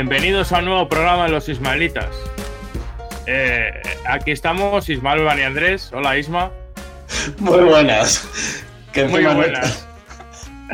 [0.00, 2.08] Bienvenidos a un nuevo programa de los Ismaelitas.
[3.26, 3.70] Eh,
[4.06, 5.90] aquí estamos, Ismael Bani Andrés.
[5.92, 6.50] Hola, Isma.
[7.38, 8.26] Muy buenas.
[8.94, 9.86] Que Muy buenas.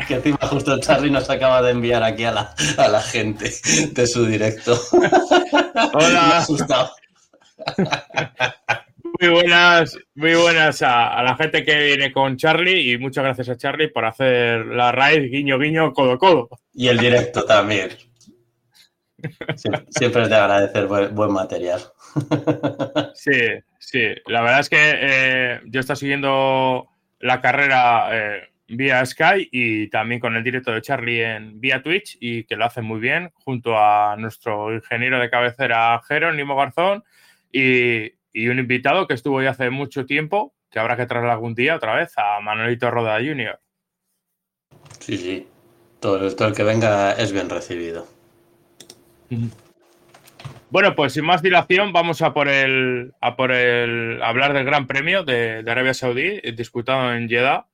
[0.07, 3.51] que encima justo Charlie nos acaba de enviar aquí a la, a la gente
[3.91, 4.79] de su directo.
[4.93, 5.09] Me
[5.93, 6.91] Hola, asustado.
[9.19, 13.49] muy buenas, muy buenas a, a la gente que viene con Charlie y muchas gracias
[13.49, 16.47] a Charlie por hacer la raíz guiño guiño codo codo.
[16.73, 17.89] Y el directo también.
[19.55, 21.81] Sie- Siempre es de agradecer buen, buen material.
[23.13, 23.31] Sí,
[23.79, 24.15] sí.
[24.27, 26.87] La verdad es que eh, yo estoy siguiendo
[27.19, 32.17] la carrera eh, vía Sky y también con el directo de Charlie en vía Twitch
[32.19, 37.03] y que lo hace muy bien junto a nuestro ingeniero de cabecera Jerónimo Garzón
[37.51, 41.55] y, y un invitado que estuvo ya hace mucho tiempo que habrá que traer algún
[41.55, 43.59] día otra vez a Manuelito Roda Jr.
[44.99, 45.47] Sí, sí.
[45.99, 48.05] Todo, todo el que venga es bien recibido.
[50.69, 54.85] Bueno, pues sin más dilación, vamos a por el a por el hablar del Gran
[54.85, 57.65] Premio de, Arabia Saudí, eh, disputado en Jeddah.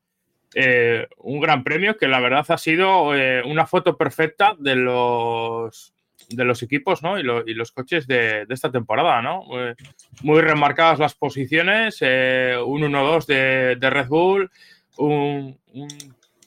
[0.55, 5.93] Eh, un gran premio que la verdad ha sido eh, una foto perfecta de los
[6.29, 7.19] de los equipos ¿no?
[7.19, 9.21] y, lo- y los coches de, esta temporada.
[9.21, 9.43] ¿no?
[10.21, 14.49] Muy remarcadas las posiciones, un 1-2 de, de Red Bull,
[14.97, 15.87] un, un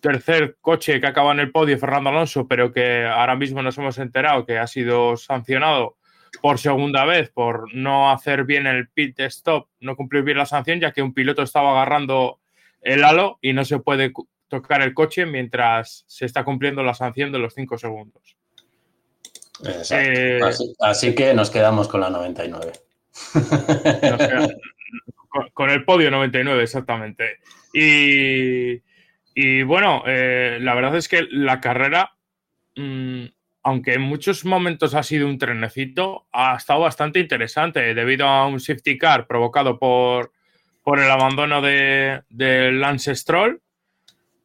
[0.06, 3.98] tercer coche que acaba en el podio, Fernando Alonso, pero que ahora mismo nos hemos
[3.98, 5.96] enterado que ha sido sancionado
[6.40, 10.78] por segunda vez por no hacer bien el pit stop, no cumplir bien la sanción,
[10.78, 12.38] ya que un piloto estaba agarrando
[12.82, 14.12] el halo y no se puede
[14.46, 18.36] tocar el coche mientras se está cumpliendo la sanción de los 5 segundos.
[19.90, 22.72] Eh, Así, así que nos quedamos con la 99.
[23.34, 24.56] No sé,
[25.28, 27.38] con, con el podio 99, exactamente.
[27.72, 28.82] Y,
[29.38, 32.16] y bueno, eh, la verdad es que la carrera,
[32.74, 33.24] mm,
[33.64, 38.60] aunque en muchos momentos ha sido un trenecito, ha estado bastante interesante debido a un
[38.60, 40.32] safety car provocado por,
[40.82, 43.60] por el abandono de, Lance Stroll.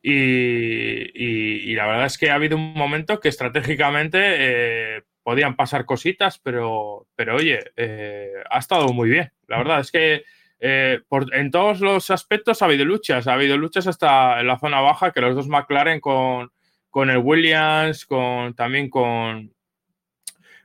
[0.04, 6.38] Y la verdad es que ha habido un momento que estratégicamente eh, podían pasar cositas,
[6.40, 9.32] pero, pero oye, eh, ha estado muy bien.
[9.48, 10.24] La verdad es que
[10.62, 11.02] eh,
[11.34, 13.28] en todos los aspectos ha habido luchas.
[13.28, 16.52] Ha habido luchas hasta en la zona baja, que los dos McLaren con,
[16.90, 19.54] con el Williams, con, también con,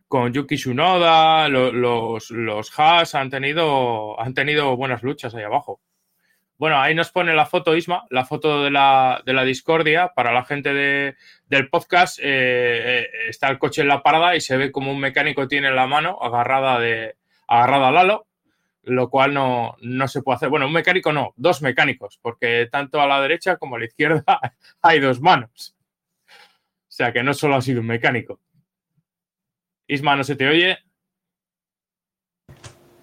[0.06, 5.80] con Yuki Tsunoda, lo- los, los Haas han tenido, han tenido buenas luchas ahí abajo.
[6.58, 10.12] Bueno, ahí nos pone la foto, Isma, la foto de la, de la discordia.
[10.14, 11.14] Para la gente de,
[11.46, 12.24] del podcast, eh,
[13.02, 15.86] eh, está el coche en la parada y se ve como un mecánico tiene la
[15.86, 18.25] mano agarrada, de, agarrada al halo,
[18.86, 20.48] lo cual no, no se puede hacer.
[20.48, 24.24] Bueno, un mecánico no, dos mecánicos, porque tanto a la derecha como a la izquierda
[24.82, 25.76] hay dos manos.
[26.28, 28.40] O sea que no solo ha sido un mecánico.
[29.88, 30.78] Isma, no se te oye.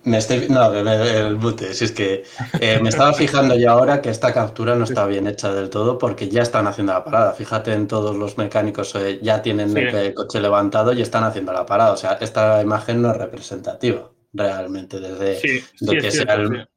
[0.05, 2.23] Me estoy, no, el mute, si es que
[2.59, 5.97] eh, me estaba fijando yo ahora que esta captura no está bien hecha del todo
[5.97, 7.33] porque ya están haciendo la parada.
[7.33, 9.79] Fíjate en todos los mecánicos, eh, ya tienen Sí.
[9.79, 11.91] el coche levantado y están haciendo la parada.
[11.91, 16.41] O sea, esta imagen no es representativa realmente desde Sí, sí, que es sea cierto,
[16.53, 16.67] el, sí.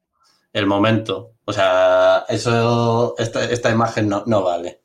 [0.52, 1.32] el momento.
[1.44, 4.80] O sea, eso, esta, esta imagen no, no vale.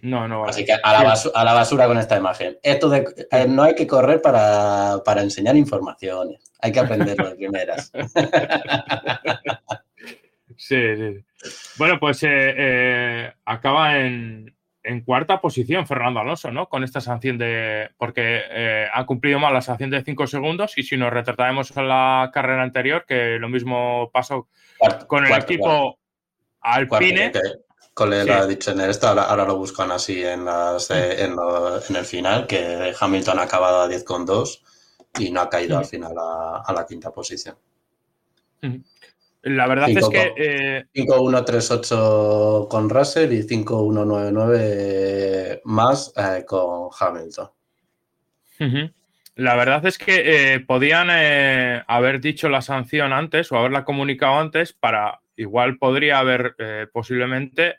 [0.00, 0.50] No, no vale.
[0.50, 1.06] Así que a la, Sí.
[1.28, 2.58] basu- a la basura con esta imagen.
[2.62, 6.40] Esto de, eh, no hay que correr para, para enseñar informaciones.
[6.60, 7.92] Hay que aprenderlo de primeras.
[10.56, 11.24] Sí, sí.
[11.76, 14.54] Bueno, pues eh, eh, acaba en,
[14.84, 16.68] en cuarta posición Fernando Alonso, ¿no?
[16.68, 17.90] Con esta sanción de.
[17.96, 21.82] Porque eh, ha cumplido mal la sanción de 5 segundos y si nos retrataremos a
[21.82, 24.48] la carrera anterior, que lo mismo pasó
[24.78, 25.98] Cuarto, con el cuarto, equipo cuarto,
[26.60, 27.32] Alpine.
[27.94, 28.48] Colega Sí.
[28.48, 32.04] dicho en esto, ahora, ahora lo buscan así en, las, eh, en, lo- en el
[32.06, 34.64] final, que Hamilton ha acabado a 10 con 2
[35.18, 37.54] y no ha caído al final a, a la quinta posición.
[39.42, 46.88] La verdad Cinco es que con- eh, 5-1-3-8 con Russell y 5-1-9-9 más eh, con
[46.98, 47.50] Hamilton.
[48.60, 48.90] Ujú.
[49.36, 54.38] La verdad es que eh, podían eh, haber dicho la sanción antes o haberla comunicado
[54.38, 57.76] antes para, igual podría haber eh, posiblemente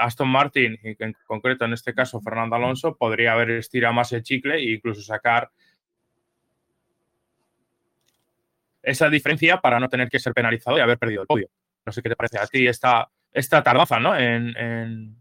[0.00, 4.24] Aston Martin, y en concreto en este caso Fernando Alonso, podría haber estirado más el
[4.24, 5.50] chicle e incluso sacar
[8.82, 11.48] esa diferencia para no tener que ser penalizado y haber perdido el podio.
[11.84, 14.16] No sé qué te parece a ti esta, esta tardanza ¿no?
[14.16, 15.16] en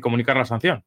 [0.00, 0.84] comunicar la sanción.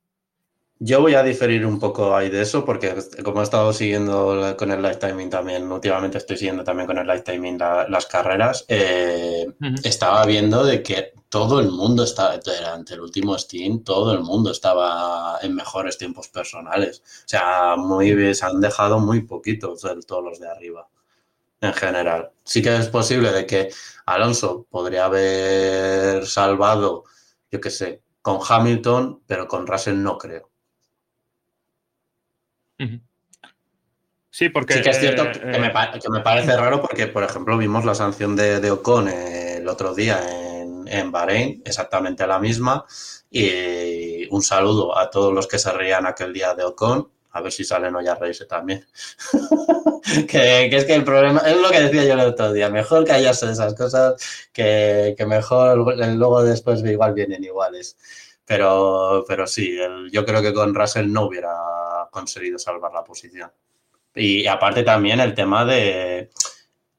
[0.79, 2.93] Yo voy a diferir un poco ahí de eso porque
[3.23, 7.07] como he estado siguiendo con el live timing también, últimamente estoy siguiendo también con el
[7.07, 9.47] live timing las carreras, eh,
[9.85, 14.51] estaba viendo de que todo el mundo estaba, durante el último Steam, todo el mundo
[14.51, 16.99] estaba en mejores tiempos personales.
[16.99, 20.89] O sea, muy se han dejado muy poquitos todos los de arriba
[21.65, 22.31] en general.
[22.43, 23.69] Sí que es posible de que
[24.05, 27.03] Alonso podría haber salvado,
[27.51, 30.49] yo qué sé, con Hamilton, pero con Russell no creo.
[34.29, 34.73] Sí, porque.
[34.73, 38.35] Sí que es cierto que, me, eh, parece raro porque, por ejemplo, vimos la sanción
[38.35, 40.21] de, Ocon el otro día
[40.61, 42.85] en, en, Bahrein, exactamente la misma.
[43.29, 47.09] Y un saludo a todos los que se reían aquel día de Ocon.
[47.35, 48.85] A ver si salen hoy a reírse también.
[50.29, 53.45] que, es que el problema, es lo que decía yo el otro día, mejor callarse
[53.45, 54.15] de esas cosas
[54.53, 57.97] que, que mejor luego después igual vienen iguales.
[58.45, 59.77] Pero, pero sí,
[60.11, 61.53] yo creo que con Russell no hubiera
[62.09, 63.51] conseguido salvar la posición.
[64.13, 66.29] Y aparte también el tema de,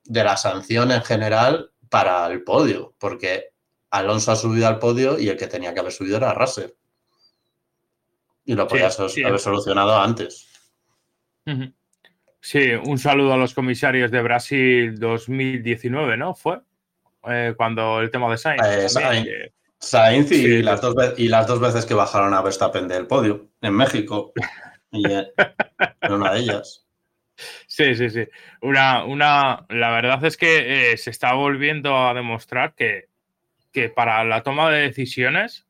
[0.04, 3.52] la sanción en general para el podio, porque
[3.88, 6.72] Alonso ha subido al podio y el que tenía que haber subido era Russell.
[8.46, 10.48] Y lo podía haber solucionado antes.
[12.40, 16.34] Sí, un saludo a los comisarios de Brasil 2019, ¿no?
[16.34, 16.60] Fue
[17.28, 18.62] eh, cuando el tema de Sainz.
[18.64, 23.48] Eh, Sainz y, las dos, y las dos veces que bajaron a Verstappen del podio
[23.60, 24.32] en México.
[24.92, 25.04] Y
[26.08, 26.86] una de ellas.
[27.66, 28.26] Sí, sí, sí.
[28.62, 33.08] Una, una, la verdad es que eh, se está volviendo a demostrar que,
[33.72, 35.65] que, para la toma de decisiones eh,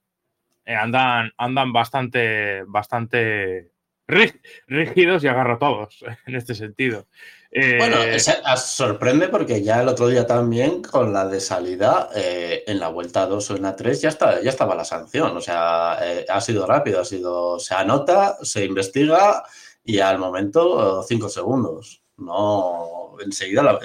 [0.67, 3.71] andan, andan bastante, bastante
[4.09, 7.07] rígidos y agarrotados en este sentido.
[7.53, 12.79] Bueno, eh, sorprende porque ya el otro día también con la de salida eh, en
[12.79, 15.35] la vuelta 2 o en la 3 ya, está, ya estaba la sanción.
[15.35, 19.43] O sea, eh, ha sido rápido, ha sido, se anota, se investiga
[19.83, 22.03] y al momento 5 segundos.
[22.19, 23.79] No, enseguida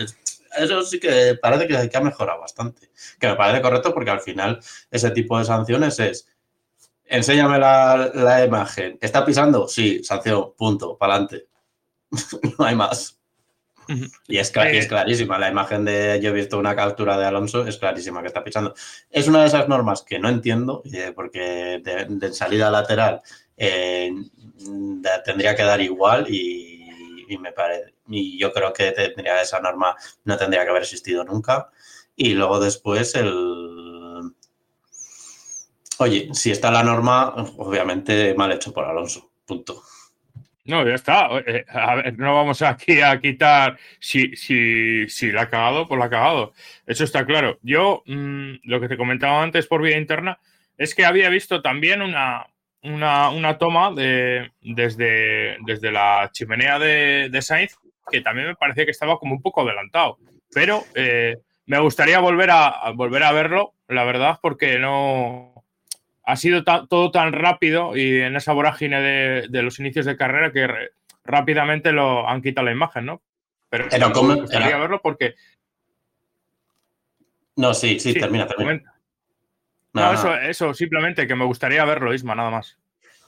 [0.57, 2.89] eso sí que parece que, ha mejorado bastante.
[3.19, 6.27] Que me parece correcto porque al final ese tipo de sanciones es
[7.11, 8.97] enséñame la, la imagen.
[8.99, 9.67] ¿Está pisando?
[9.67, 11.47] Sí, sanción, punto, para adelante.
[12.57, 13.21] no hay más.
[14.27, 17.77] Y es, es, clarísima, la imagen de, yo he visto una captura de Alonso, es
[17.77, 18.73] clarísima que está pisando.
[19.09, 23.21] Es una de esas normas que no entiendo, eh, porque de, salida lateral
[23.57, 24.11] eh,
[25.25, 26.79] tendría que dar igual y,
[27.39, 31.69] me parece, y yo creo que tendría esa norma, no tendría que haber existido nunca.
[32.15, 33.90] Y luego después el...
[36.01, 39.83] Oye, si está la norma, obviamente mal hecho por Alonso, punto.
[40.65, 41.29] No, ya está.
[41.45, 45.99] Eh, a ver, no vamos aquí a quitar si, si, si la ha cagado, pues
[45.99, 46.53] la ha cagado.
[46.87, 47.59] Eso está claro.
[47.61, 50.39] Yo, mm, lo que te comentaba antes por vía interna,
[50.75, 52.47] es que había visto también una,
[52.81, 57.77] una, toma de, desde, desde la chimenea de, de, Sainz,
[58.09, 60.17] que también me parecía que estaba como un poco adelantado.
[60.51, 61.37] Pero eh,
[61.67, 65.50] me gustaría volver a, volver a verlo, la verdad, porque no,
[66.23, 70.67] ha sido todo tan rápido y en esa vorágine de, los inicios de carrera que
[71.23, 73.21] rápidamente lo han quitado la imagen, ¿no?
[73.69, 73.85] Pero
[74.23, 75.35] me gustaría verlo porque.
[77.55, 78.93] No, sí, sí, termina, termina.
[79.93, 82.80] No, eso, eso, simplemente que me gustaría verlo, Isma, nada más.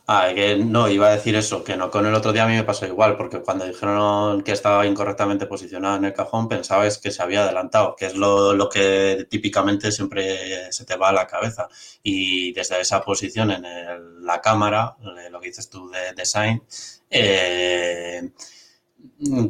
[0.06, 2.56] Ah, que no, iba a decir eso, que no con el otro día a mí
[2.56, 7.10] me pasó igual, porque cuando dijeron que estaba incorrectamente posicionado en el cajón, pensabas que
[7.10, 11.70] se había adelantado, que es lo, que típicamente siempre se te va a la cabeza.
[12.04, 14.98] Y desde esa posición en la cámara,
[15.32, 16.62] lo que dices tú de design,
[17.10, 18.30] eh,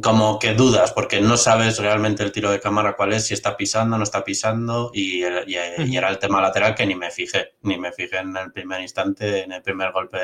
[0.02, 3.56] como que dudas, porque no sabes realmente el tiro de cámara cuál es, si está
[3.56, 7.92] pisando, no está pisando, y, era el tema lateral que ni me fijé, ni me
[7.92, 10.18] fijé en el primer instante, en el primer golpe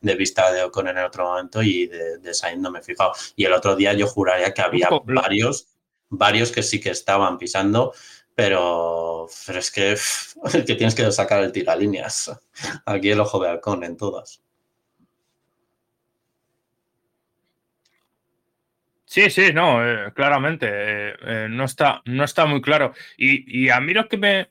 [0.00, 2.82] de, vista de Ocon en el otro momento, y de, de Sainz no me he
[2.82, 3.12] fijado.
[3.34, 5.68] Y el otro día yo juraría que había varios,
[6.08, 7.92] varios que sí que estaban pisando,
[8.34, 9.96] pero, pero es que,
[10.66, 12.30] que tienes que sacar el tiro a líneas.
[12.84, 14.42] Aquí el ojo de halcón en todas.
[19.16, 20.66] Sí, sí, no, eh, claramente.
[20.68, 22.92] Eh, eh, no, está, no está muy claro.
[23.16, 24.50] Y, a mí lo que me.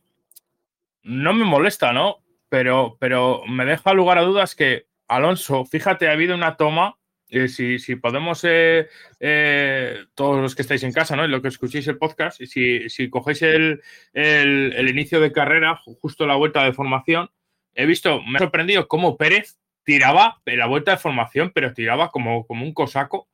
[1.03, 2.23] No me molesta, ¿no?
[2.49, 6.97] Pero, pero me deja lugar a dudas que Alonso, fíjate, ha habido una toma.
[7.29, 11.25] Si, si, podemos, todos los que estáis en casa, ¿no?
[11.25, 16.25] Y lo que escuchéis el podcast, si, si cogéis el, el, inicio de carrera, justo
[16.25, 17.29] la vuelta de formación,
[17.75, 22.09] he visto, me ha sorprendido cómo Pérez tiraba en la vuelta de formación, pero tiraba
[22.09, 23.27] como, como un cosaco.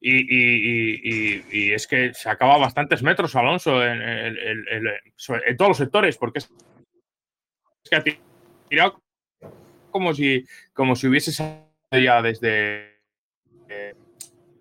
[0.00, 3.96] Y, es que se acaba bastantes metros Alonso en,
[5.56, 6.52] todos los sectores, porque es,
[7.88, 8.04] que ha
[8.68, 9.02] tirado
[9.90, 13.00] como si, como si hubiese salido ya desde
[13.68, 13.94] eh,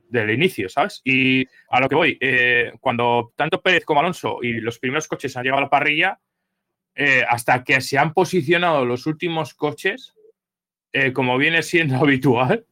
[0.08, 1.02] del inicio, ¿sabes?
[1.04, 5.36] Y a lo que voy, eh, cuando tanto Pérez como Alonso y los primeros coches
[5.36, 6.20] han llegado a la parrilla,
[6.96, 10.14] eh, hasta que se han posicionado los últimos coches,
[11.14, 12.66] como viene siendo habitual,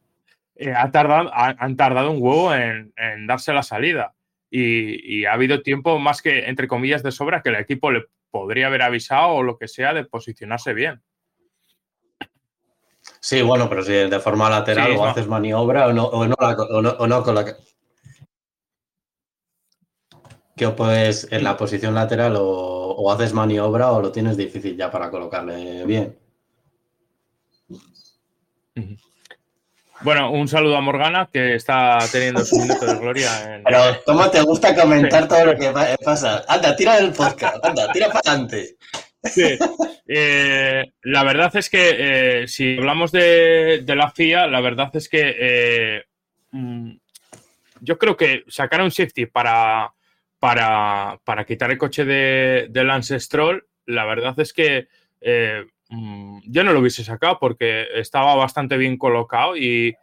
[0.76, 2.92] ha tardado, han tardado un huevo en,
[3.26, 4.14] darse la salida.
[4.50, 8.68] Y, ha habido tiempo más que, entre comillas, de sobra que el equipo le podría
[8.68, 11.02] haber avisado o lo que sea de posicionarse bien.
[13.20, 17.06] Sí, bueno, pero si de forma lateral o haces maniobra o no, o no, o
[17.06, 17.56] no, con la...
[20.56, 25.10] Que puedes en la posición lateral o, haces maniobra o lo tienes difícil ya para
[25.10, 26.16] colocarle bien.
[30.04, 33.62] Bueno, un saludo a Morgana que está teniendo su minuto de gloria.
[33.64, 35.72] Pero, ¿cómo te gusta comentar todo lo que
[36.04, 36.44] pasa?
[36.46, 38.76] Anda, tira el podcast, anda, tira para adelante.
[39.22, 39.58] Sí.
[40.06, 41.96] Eh, la verdad es que
[42.42, 46.02] eh, si hablamos de, la FIA, la verdad es que eh,
[46.50, 46.90] mm,
[47.80, 49.94] yo creo que sacar un safety para,
[50.38, 54.88] para, quitar el coche de, de, Lance Stroll, la verdad es que
[55.88, 59.94] mm, yo no lo hubiese sacado porque estaba bastante bien colocado y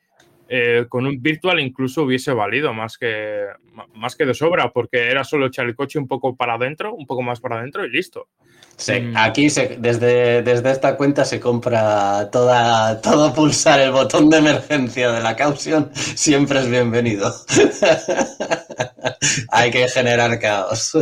[0.90, 3.46] con un virtual incluso hubiese valido más que,
[3.94, 7.06] más que de sobra porque era solo echar el coche un poco para adentro, un
[7.06, 8.28] poco más para adentro y listo.
[8.76, 9.14] Sí, mm.
[9.16, 15.22] aquí desde, desde esta cuenta se compra toda, todo pulsar el botón de emergencia de
[15.22, 17.32] la caución, siempre es bienvenido.
[19.52, 20.98] Hay que generar caos.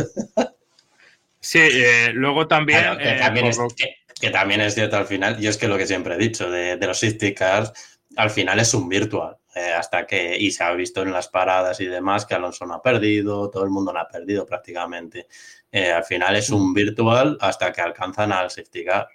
[1.40, 2.98] Sí, eh, luego también...
[2.98, 3.94] que, también es, que,
[4.28, 7.00] también es cierto al final, y es que lo que siempre he dicho de, los
[7.00, 7.72] safety cars,
[8.16, 9.38] al final es un virtual.
[9.56, 12.74] Eh, hasta que, y se ha visto en las paradas y demás, que Alonso no
[12.74, 15.26] ha perdido, todo el mundo no ha perdido prácticamente.
[15.72, 19.08] Eh, al final es un virtual hasta que alcanzan al safety car.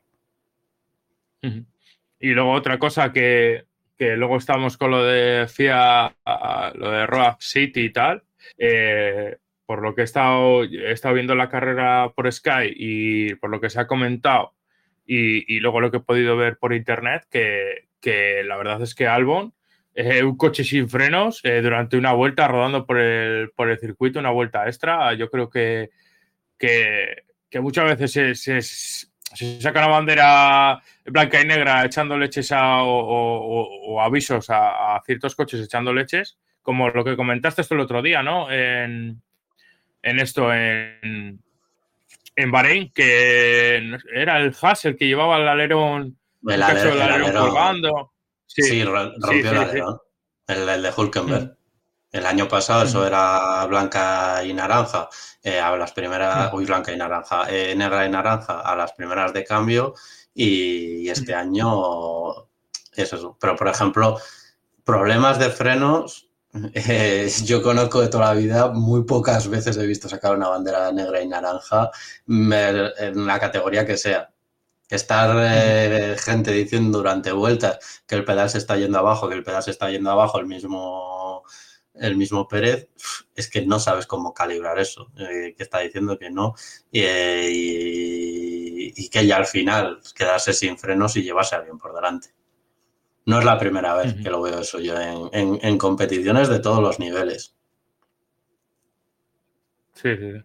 [2.19, 3.65] Y luego otra cosa que,
[3.99, 6.15] luego estamos con lo de FIA,
[6.73, 8.23] lo de Road City y tal.
[8.57, 13.49] Eh, por lo que he estado, he estado viendo la carrera por Sky y por
[13.51, 14.54] lo que se ha comentado
[15.05, 19.53] y, luego lo que he podido ver por internet, que, la verdad es que Albon,
[19.93, 24.19] es un coche sin frenos, eh, durante una vuelta rodando por el, por el circuito,
[24.19, 25.89] una vuelta extra, yo creo que,
[26.57, 27.23] que,
[27.61, 28.61] muchas veces se,
[29.61, 36.37] saca una bandera blanca y negra echando leches o, avisos a, ciertos coches echando leches,
[36.61, 38.51] como lo que comentaste esto el otro día, ¿no?
[38.51, 39.21] En,
[40.01, 41.39] esto, en,
[42.35, 48.13] en Bahrein, que era el Haas el que llevaba el alerón, el, alerón, colgando.
[48.45, 49.99] Sí, rompió el alerón,
[50.47, 51.57] el, de Hulkenberg.
[52.11, 55.09] El año pasado eso era blanca y naranja.
[55.43, 59.33] Eh, a las primeras, uy, blanca y naranja, eh, negra y naranja a las primeras
[59.33, 59.93] de cambio.
[60.33, 62.47] Y, este año
[62.93, 63.37] es eso.
[63.39, 64.17] Pero, por ejemplo,
[64.83, 66.24] problemas de frenos,
[66.73, 70.91] eh, yo conozco de toda la vida, muy pocas veces he visto sacar una bandera
[70.91, 71.91] negra y naranja
[72.27, 74.31] en la categoría que sea.
[74.89, 79.63] Estar gente diciendo durante vueltas que el pedal se está yendo abajo, que el pedal
[79.63, 81.43] se está yendo abajo, el mismo
[81.99, 82.89] el mismo Pérez,
[83.35, 86.53] es que no sabes cómo calibrar eso, eh, que está diciendo que no,
[86.91, 92.34] eh, y, que ya al final quedarse sin frenos y llevarse a alguien por delante.
[93.25, 96.99] No es la primera vez que lo veo eso yo en, competiciones de todos los
[96.99, 97.55] niveles.
[99.93, 100.43] Sí, sí.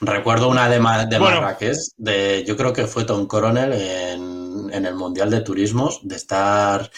[0.00, 0.76] Recuerdo una de,
[1.08, 6.00] de Marrakech, de, yo creo que fue Tom Coronel en, en el Mundial de Turismos,
[6.02, 6.90] de estar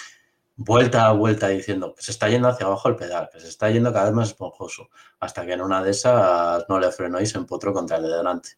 [0.56, 3.70] vuelta a vuelta diciendo que se está yendo hacia abajo el pedal, que se está
[3.70, 4.88] yendo cada vez más esponjoso,
[5.20, 8.16] hasta que en una de esas no le frenó y se empotró contra el de
[8.16, 8.50] delante.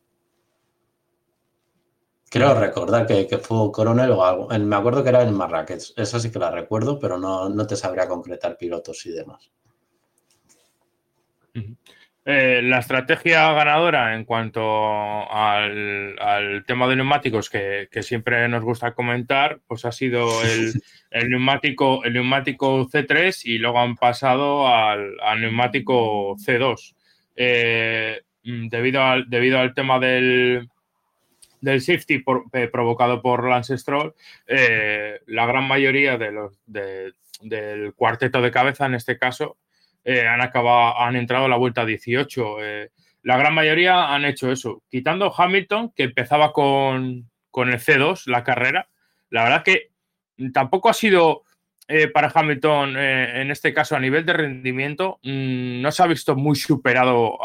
[2.30, 4.49] Creo recordar que, fue Coronel o algo.
[4.49, 5.92] me acuerdo que era en Marrakech.
[5.97, 9.50] Esa sí que la recuerdo, pero no, no te sabría concretar pilotos y demás.
[12.30, 14.61] Eh, la estrategia ganadora en cuanto
[15.32, 20.75] al, tema de neumáticos que, siempre nos gusta comentar, pues ha sido el,
[21.30, 26.94] neumático, el neumático C3 y luego han pasado al, neumático C2.
[27.35, 30.68] Eh, mm, debido, al, debido al tema del,
[31.60, 34.14] del safety eh, provocado por Lance Stroll,
[34.46, 39.56] la gran mayoría de los, del cuarteto de cabeza, en este caso,
[40.04, 42.64] eh, han acabado, han entrado a la vuelta 18.
[42.64, 42.90] Eh,
[43.22, 48.88] la gran mayoría han hecho eso, quitando Hamilton, que empezaba con, el C2, la carrera,
[49.30, 49.90] la verdad que
[50.52, 51.42] tampoco ha sido
[51.88, 56.06] eh, para Hamilton, eh, en este caso a nivel de rendimiento, mm, no se ha
[56.06, 57.38] visto muy superado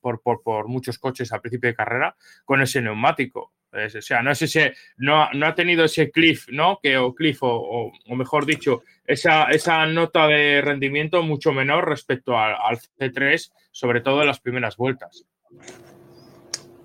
[0.00, 3.52] por, muchos coches a principio de carrera con ese neumático.
[3.72, 6.78] o sea, no es ese, no, no, ha tenido ese cliff, ¿no?
[6.82, 12.78] Que, o cliff, o, mejor dicho, esa, esa, nota de rendimiento mucho menor respecto al
[12.98, 15.24] C3, sobre todo en las primeras vueltas.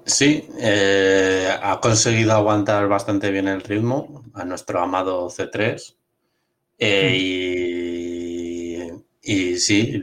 [0.05, 5.95] Sí, eh, ha conseguido aguantar bastante bien el ritmo a nuestro amado C3.
[6.77, 8.12] Eh, y,
[9.23, 10.01] sí,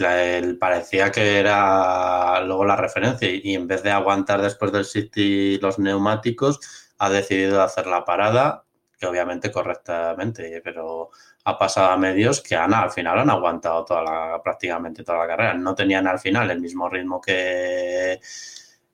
[0.59, 5.79] parecía que era luego la referencia y, en vez de aguantar después del City los
[5.79, 6.61] neumáticos,
[6.99, 8.65] ha decidido hacer la parada,
[8.99, 11.11] que obviamente correctamente, pero
[11.45, 15.27] ha pasado a medios que han, al final han aguantado toda la, prácticamente toda la
[15.27, 15.55] carrera.
[15.55, 18.21] No tenían al final el mismo ritmo que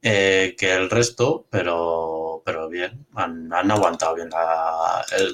[0.09, 4.28] eh, que el resto, pero, pero bien, han, aguantado bien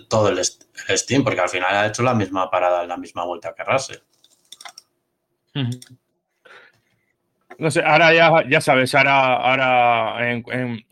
[0.09, 3.55] todo el, Steam, porque al final ha hecho la misma parada en la misma vuelta
[3.55, 3.99] que Russell.
[7.59, 10.17] No sé, ahora ya, ya sabes, ahora, ahora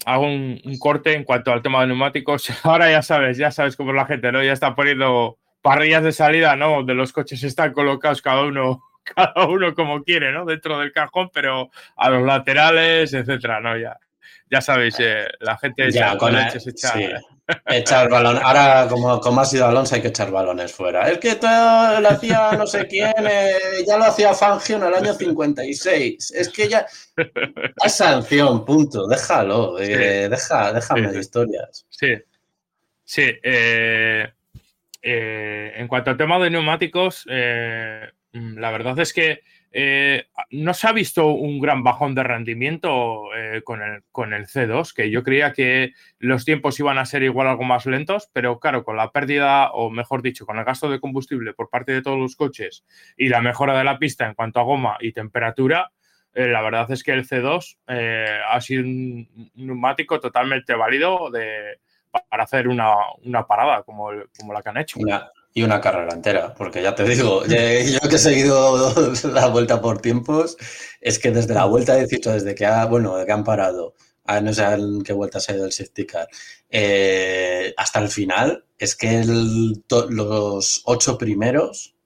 [0.07, 2.49] hago un, corte en cuanto al tema de neumáticos.
[2.65, 4.43] Ahora ya sabes, ya sabes cómo la gente, ¿no?
[4.43, 6.85] Ya está poniendo parrillas de salida, ¿no?
[6.85, 8.83] De los coches están colocados cada uno
[9.15, 10.45] cada uno como quiere, ¿no?
[10.45, 13.77] Dentro del cajón, pero a los laterales, etcétera, ¿no?
[13.77, 13.99] Ya,
[14.51, 16.47] ya sabéis, eh, la gente ya, con el,
[17.67, 18.39] echar balón.
[18.43, 21.09] Ahora, como, como ha sido Alonso, hay que echar balones fuera.
[21.09, 24.95] Es que todo lo hacía no sé quién, eh, ya lo hacía Fangio en el
[24.95, 26.33] año 56.
[26.33, 26.87] Es que ya.
[27.85, 29.07] Es sanción, punto.
[29.07, 29.79] Déjalo.
[29.79, 31.87] Eh, deja, déjame de historias.
[31.91, 32.15] Sí.
[33.05, 33.33] Sí.
[35.03, 37.27] en cuanto al tema de neumáticos,
[38.33, 39.41] Mm, la verdad es que
[39.73, 44.47] eh, no se ha visto un gran bajón de rendimiento eh, con, el, con, el,
[44.47, 48.59] C2, que yo creía que los tiempos iban a ser igual algo más lentos, pero
[48.59, 52.03] claro, con la pérdida, o mejor dicho, con el gasto de combustible por parte de
[52.03, 52.85] todos los coches
[53.17, 55.93] y la mejora de la pista en cuanto a goma y temperatura,
[56.35, 57.79] eh, la verdad es que el C2
[58.49, 61.79] ha sido un, neumático totalmente válido de,
[62.29, 62.97] para hacer una,
[63.47, 64.99] parada como, como la que han hecho
[65.53, 68.95] y una carrera entera, porque ya te digo, yo que he seguido
[69.33, 70.57] la vuelta por tiempos,
[71.01, 73.95] es que desde la vuelta 18, desde que, ha, bueno, que han parado,
[74.43, 76.29] no sé en qué vuelta ha ido el safety car,
[76.69, 81.97] eh, hasta el final, es que los ocho primeros,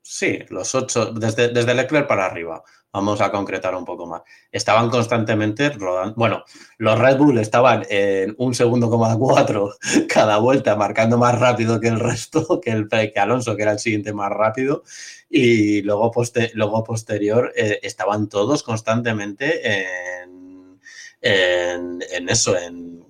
[0.00, 2.62] sí, los ocho, desde, desde Leclerc para arriba,
[2.92, 4.22] vamos a concretar un poco más.
[4.50, 6.14] Estaban constantemente rodando.
[6.16, 6.44] Bueno,
[6.78, 9.74] los Red Bull estaban en un segundo coma cuatro
[10.08, 13.78] cada vuelta, marcando más rápido que el resto, que, el, que Alonso, que era el
[13.78, 14.84] siguiente más rápido.
[15.30, 16.12] Y luego,
[16.54, 20.78] luego posterior eh, estaban todos constantemente en,
[21.22, 23.06] en, eso, en,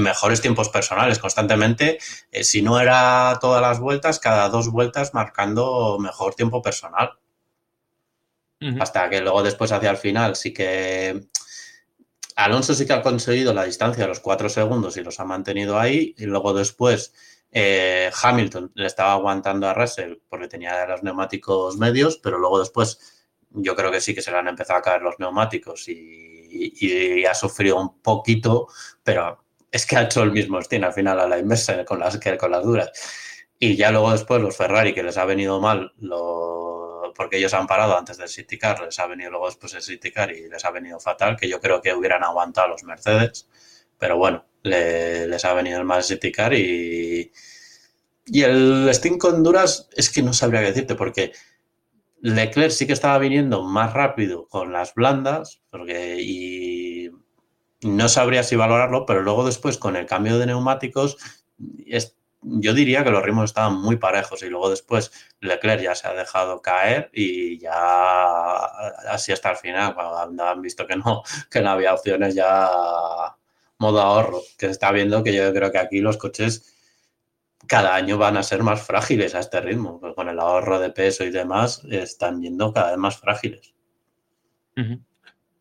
[0.00, 1.98] mejores tiempos personales, constantemente.
[2.32, 7.12] Eh, si no era todas las vueltas, cada dos vueltas marcando mejor tiempo personal.
[8.80, 11.28] Hasta que luego después hacia el final sí que
[12.36, 15.78] Alonso sí que ha conseguido la distancia de los cuatro segundos y los ha mantenido
[15.78, 16.14] ahí.
[16.16, 17.12] Y luego después
[17.50, 22.98] eh, Hamilton le estaba aguantando a Russell porque tenía los neumáticos medios, pero luego después
[23.50, 27.34] yo creo que sí que se le han empezado a caer los neumáticos y, ha
[27.34, 28.68] sufrido un poquito,
[29.02, 32.18] pero es que ha hecho el mismo stint al final a la inversa con las,
[32.38, 32.90] con las duras.
[33.58, 36.61] Y ya luego después los Ferrari, que les ha venido mal los
[37.14, 40.10] porque ellos han parado antes del City Car, les ha venido luego después el City
[40.10, 43.48] Car y les ha venido fatal, que yo creo que hubieran aguantado los Mercedes,
[43.98, 47.32] pero bueno, les ha venido el más City Car y,
[48.26, 51.32] y el Steam Honduras es que no sabría qué decirte, porque
[52.20, 57.10] Leclerc sí que estaba viniendo más rápido con las blandas, porque y
[57.82, 61.16] no sabría si valorarlo, pero luego después con el cambio de neumáticos
[62.42, 66.14] yo diría que los ritmos estaban muy parejos y luego después Leclerc ya se ha
[66.14, 68.64] dejado caer y ya
[69.08, 72.68] así hasta el final, cuando han visto que no, que no había opciones ya
[73.78, 76.68] modo ahorro, que se está viendo que yo creo que aquí los coches
[77.66, 80.90] cada año van a ser más frágiles a este ritmo, pues con el ahorro de
[80.90, 83.74] peso y demás están viendo cada vez más frágiles.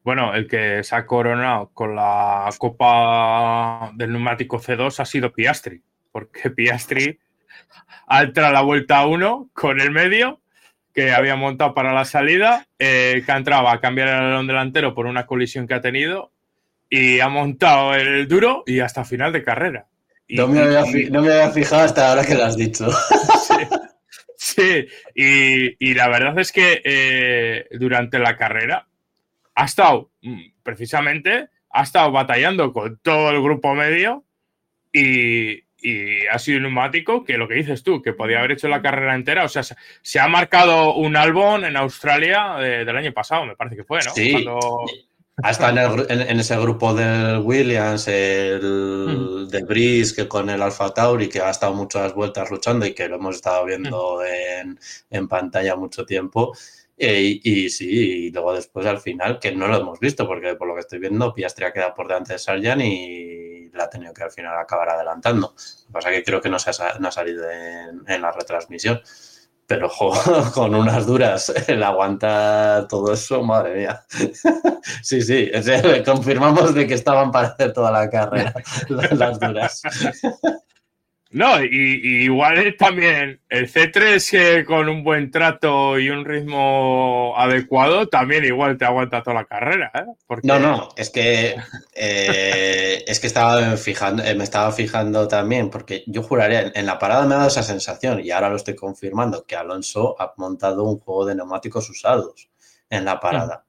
[0.03, 5.83] Bueno, el que se ha coronado con la copa del neumático C2 ha sido Piastri
[6.11, 7.19] porque Piastri
[8.09, 10.41] entra la vuelta 1 con el medio
[10.93, 15.05] que había montado para la salida, eh, que entraba a cambiar el alerón delantero por
[15.05, 16.31] una colisión que ha tenido
[16.89, 19.87] y ha montado el duro y hasta final de carrera.
[20.27, 22.87] no, me había, fijado hasta ahora que lo has dicho.
[24.43, 28.87] Sí, Y, la verdad es que eh, durante la carrera
[29.53, 34.25] ha estado, mm, precisamente, ha estado batallando con todo el grupo medio
[34.91, 38.67] y, y ha sido un neumático que lo que dices tú, que podía haber hecho
[38.67, 39.43] la carrera entera.
[39.43, 43.77] O sea, se, ha marcado un álbum en Australia eh, del año pasado, me parece
[43.77, 44.11] que fue, ¿no?
[44.13, 44.45] Sí.
[45.43, 51.39] Hasta en, ese grupo del Williams, el de Brice, que con el Alfa Tauri, que
[51.39, 54.19] ha estado muchas vueltas luchando y que lo hemos estado viendo
[55.09, 56.55] en, pantalla mucho tiempo.
[56.95, 60.67] Eh, y, sí, y luego después al final, que no lo hemos visto, porque por
[60.67, 63.40] lo que estoy viendo, Piastri ha quedado por delante de Sarjan y
[63.73, 65.47] la ha tenido que al final acabar adelantando.
[65.47, 68.21] Lo que pasa es que creo que no, se ha, no ha salido en, en
[68.21, 69.01] la retransmisión
[69.71, 69.89] pero
[70.53, 74.05] con unas duras, el aguanta todo eso, madre mía.
[75.03, 75.49] Sí, sí,
[76.05, 78.53] confirmamos de que estaban para hacer toda la carrera,
[78.89, 79.81] las duras.
[81.33, 88.43] No, y, igual también el C3 con un buen trato y un ritmo adecuado también
[88.43, 89.91] igual te aguanta toda la carrera.
[89.93, 90.37] ¿eh?
[90.43, 91.55] No, no, es que
[91.93, 96.99] eh, es que estaba fijando, eh, me estaba fijando también, porque yo juraría, en la
[96.99, 100.83] parada me ha dado esa sensación y ahora lo estoy confirmando, que Alonso ha montado
[100.83, 102.49] un juego de neumáticos usados
[102.89, 103.63] en la parada.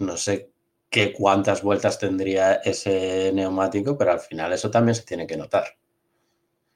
[0.00, 0.50] No sé
[0.88, 5.76] qué cuántas vueltas tendría ese neumático, pero al final eso también se tiene que notar.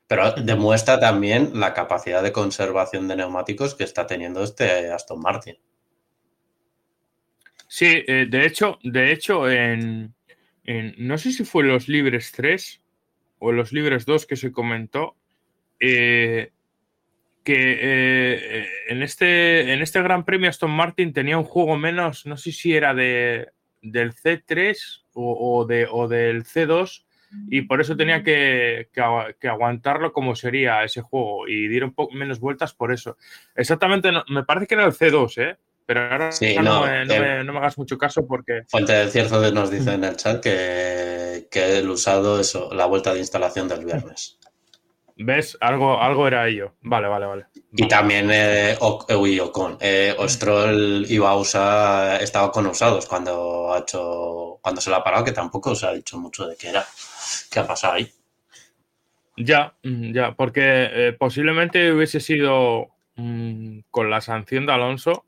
[0.07, 5.57] Pero demuestra también la capacidad de conservación de neumáticos que está teniendo este Aston Martin.
[7.69, 10.15] Sí, eh, de hecho, de hecho, en,
[10.99, 12.83] no sé si fue los Libres 3
[13.39, 15.17] o los Libres 2 que se comentó,
[15.81, 16.53] eh,
[17.43, 22.37] que eh, en, este, en este Gran Premio Aston Martin tenía un juego menos, no
[22.37, 23.49] sé si era de,
[23.83, 27.05] del C3 o, de, o del C2,
[27.49, 28.89] y por eso tenía que,
[29.43, 33.17] aguantarlo como sería ese juego y dieron un poco menos vueltas por eso.
[33.55, 35.57] Exactamente, me parece que era el C2, ¿eh?
[35.87, 36.31] Pero ahora
[36.63, 38.63] no, me, hagas mucho caso porque...
[38.69, 43.13] Fuente del Cierzo nos dice en el chat que, que el usado eso, la vuelta
[43.13, 44.39] de instalación del viernes.
[45.17, 45.57] ¿Ves?
[45.61, 46.75] Algo, algo era ello.
[46.83, 47.47] Vale, vale, vale.
[47.73, 49.79] Y también eh, Ocon.
[49.81, 55.05] Eh, Ostrol iba a usar, estaba con usados cuando ha hecho, cuando se lo ha
[55.05, 56.85] parado, que tampoco se ha dicho mucho de qué era.
[57.51, 58.11] ¿Qué ha pasado ahí?
[59.37, 65.25] Ya, mm, ya, porque eh, posiblemente hubiese sido mm, con la sanción de Alonso,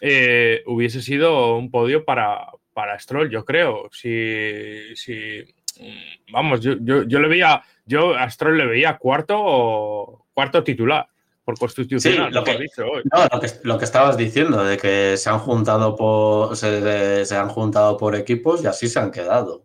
[0.00, 3.88] eh, hubiese sido un podio para, para Stroll, yo creo.
[3.92, 5.42] Si, si
[5.80, 11.08] mm, vamos, yo, le veía, yo a Stroll le veía cuarto cuarto titular
[11.44, 12.32] por constitucional.
[12.32, 13.26] lo, que, No,
[13.64, 18.62] lo que, estabas diciendo, de que se han juntado por se, han juntado por equipos
[18.62, 19.64] y así se han quedado.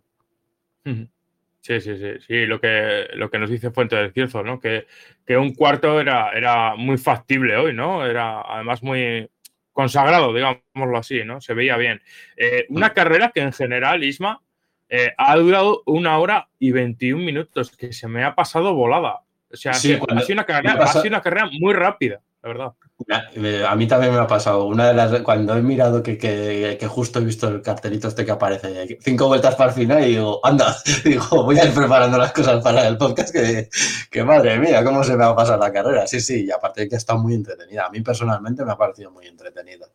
[1.64, 4.60] Sí, sí, sí, sí, lo que, lo que nos dice Fuente del Cierzo, ¿no?
[4.60, 4.86] Que,
[5.30, 8.06] un cuarto era, era muy factible hoy, ¿no?
[8.06, 9.30] Era además muy
[9.72, 11.40] consagrado, digámoslo así, ¿no?
[11.40, 12.02] Se veía bien.
[12.36, 12.94] Eh, una mm.
[12.94, 14.42] carrera que en general, Isma,
[14.90, 19.22] eh, ha durado una hora y 21 minutos, que se me ha pasado volada.
[19.50, 22.74] O sea, ha, sido una carrera, ha sido una carrera muy rápida, la verdad.
[23.68, 24.66] A mí también me ha pasado.
[24.66, 28.98] Una de las cuando he mirado que, justo he visto el cartelito este que aparece,
[29.02, 30.76] cinco vueltas para el final, y digo, anda,
[31.06, 35.14] digo, voy a ir preparando las cosas para el podcast, que, madre mía, cómo se
[35.14, 36.06] me va a pasar la carrera.
[36.06, 37.86] Sí, sí, y aparte de que está muy entretenida.
[37.86, 39.88] A mí personalmente me ha parecido muy entretenida.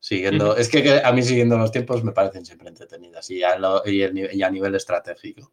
[0.00, 4.42] Siguiendo, es que, a mí siguiendo los tiempos me parecen siempre entretenidas y a, y
[4.42, 5.50] a nivel estratégico.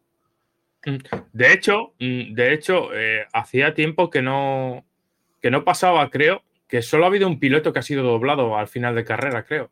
[0.84, 0.96] Mm,
[1.32, 4.84] de hecho, mm, de hecho, eh, hacía tiempo que no,
[5.42, 8.68] que no pasaba, creo, que solo ha habido un piloto que ha sido doblado al
[8.68, 9.70] final de carrera, creo.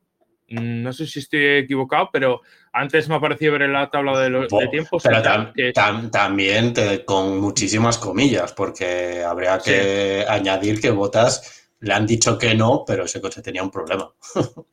[0.50, 4.18] Mm, no sé si estoy equivocado, pero antes me ha parecido ver en la tabla
[4.18, 5.02] de, los, tiempos.
[5.02, 5.22] Pero
[6.10, 6.74] también
[7.06, 13.04] con muchísimas comillas, porque habría que añadir que Botas le han dicho que no, pero
[13.04, 14.12] ese coche tenía un problema.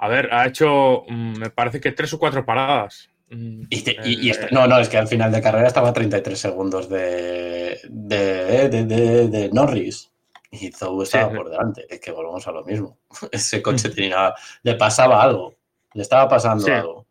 [0.00, 3.10] A ver, ha hecho, mm, me parece que tres o cuatro paradas.
[3.30, 6.88] Mm, y, eh, no, no, es que al final de carrera estaba a 33 segundos
[6.88, 10.12] de, de, de Norris.
[10.50, 11.86] Y Zou estaba por delante.
[11.88, 12.98] Es que volvemos a lo mismo.
[13.32, 14.34] Ese coche tenía.
[14.62, 15.54] Le pasaba algo.
[15.92, 17.06] Le estaba pasando algo.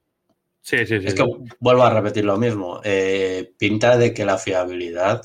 [0.62, 1.08] Sí, sí, sí.
[1.08, 1.24] Es que
[1.60, 2.82] vuelvo a repetir lo mismo.
[2.84, 5.22] Eh, pinta de que la fiabilidad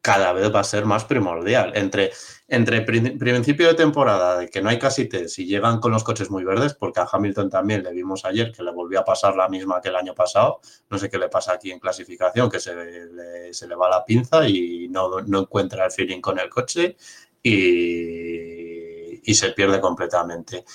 [0.00, 1.72] cada vez va a ser más primordial.
[1.76, 2.12] Entre,
[2.52, 6.30] entre principio de temporada, de que no hay casi test y llegan con los coches
[6.30, 9.48] muy verdes, porque a Hamilton también le vimos ayer que le volvió a pasar la
[9.48, 10.60] misma que el año pasado.
[10.90, 14.04] No sé qué le pasa aquí en clasificación, que se le, se le va la
[14.04, 16.94] pinza y no, no, encuentra el feeling con el coche
[17.42, 20.66] y, y se pierde completamente.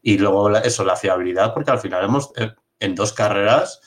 [0.00, 3.82] Y luego eso, la fiabilidad, porque al final hemos, eh, en dos carreras,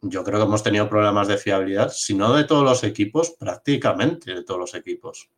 [0.00, 4.34] yo creo que hemos tenido problemas de fiabilidad, si no de todos los equipos, prácticamente
[4.34, 5.30] de todos los equipos.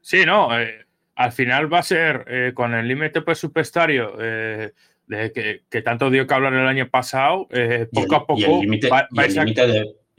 [0.00, 0.86] Sí, no, eh,
[1.16, 4.72] al final va a ser eh, con el límite presupuestario eh,
[5.06, 7.48] de que, tanto dio que hablar el año pasado,
[7.92, 8.40] poco a poco.
[8.40, 8.90] Y el límite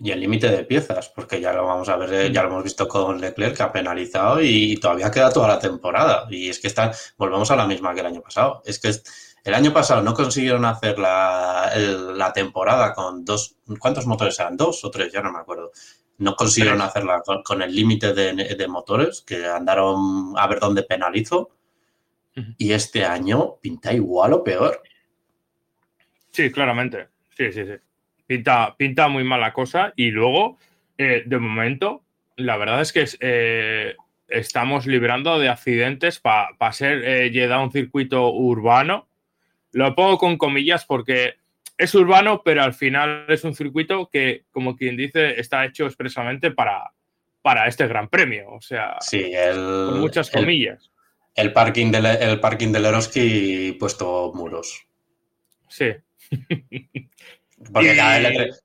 [0.04, 2.88] y el límite de piezas, porque ya lo vamos a ver, ya lo hemos visto
[2.88, 6.26] con Leclerc que ha penalizado y, todavía queda toda la temporada.
[6.30, 8.64] Y es que están, volvemos a la misma que el año pasado.
[8.66, 8.92] Es que
[9.44, 11.72] el año pasado no consiguieron hacer la,
[12.16, 14.58] la temporada con dos, ¿cuántos motores eran?
[14.58, 15.14] ¿Dos o tres?
[15.14, 15.72] Ya no me acuerdo.
[16.22, 21.50] No consiguieron hacerla con, el límite de, de, motores, que andaron a ver dónde penalizó.
[22.60, 24.84] Y este año pinta igual o peor.
[26.30, 27.08] Sí, claramente.
[27.36, 27.74] Sí, sí, sí.
[28.28, 30.60] Pinta, pinta muy mala cosa y luego,
[30.96, 32.04] eh, de momento,
[32.36, 33.96] la verdad es que eh,
[34.28, 39.08] estamos librando de accidentes para ser eh, un circuito urbano.
[39.72, 41.41] Lo pongo con comillas porque
[41.82, 46.52] es urbano, pero al final es un circuito que, como quien dice, está hecho expresamente
[46.52, 46.92] para,
[47.42, 48.52] para este gran premio.
[48.52, 48.98] O sea,
[49.54, 50.92] con muchas comillas.
[51.36, 54.86] El, parking del, el parking del Eroski puesto muros.
[55.68, 55.92] Sí.
[57.72, 57.96] Porque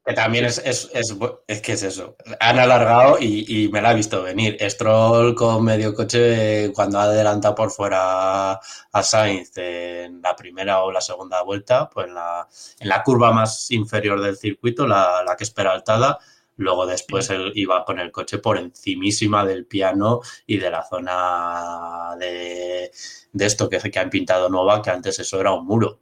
[0.05, 2.17] que también es, es, es, que es eso.
[2.41, 4.57] Han alargado y, me la ha visto venir.
[4.61, 10.91] Stroll con medio coche cuando ha adelantado por fuera a Sainz en la primera o
[10.91, 12.49] la segunda vuelta, pues en la,
[12.81, 16.19] en la curva más inferior del circuito, la, la que espera altada,
[16.59, 22.17] Luego después él iba con el coche por encimísima del piano y de la zona
[22.19, 22.91] de,
[23.33, 26.01] de esto que, que han pintado nueva, que antes eso era un muro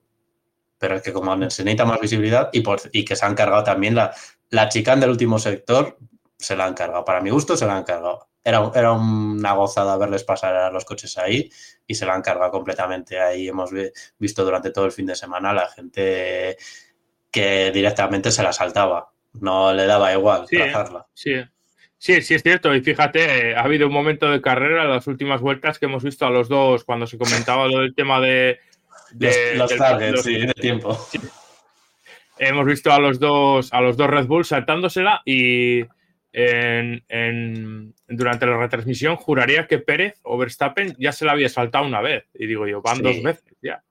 [0.85, 3.65] pero es que como se necesita más visibilidad y, por, y que se han cargado
[3.65, 4.15] también la,
[4.51, 5.97] la del último sector,
[6.37, 7.07] se la han cargado.
[7.07, 8.29] Para mi gusto, se la han cargado.
[8.45, 11.51] Era, era una gozada verles pasar a los coches ahí
[11.87, 13.19] y se la han cargado completamente.
[13.19, 13.71] Ahí hemos
[14.19, 16.59] visto durante todo el fin de semana la gente
[17.31, 19.11] que directamente se la saltaba.
[19.33, 20.59] No le daba igual sí,
[21.15, 21.33] Sí,
[21.97, 22.75] Sí, sí, es cierto.
[22.75, 26.05] Y fíjate, eh, ha habido un momento de carrera en las últimas vueltas que hemos
[26.05, 28.59] visto a los dos cuando se comentaba lo del tema de,
[29.19, 30.99] los, targets, sí, de tiempo.
[32.39, 35.85] Hemos visto a los dos, a los dos Red Bull saltándosela y
[36.33, 42.01] en, durante la retransmisión juraría que Pérez o Verstappen ya se la había saltado una
[42.01, 42.25] vez.
[42.35, 43.83] Y digo yo, van dos veces ya.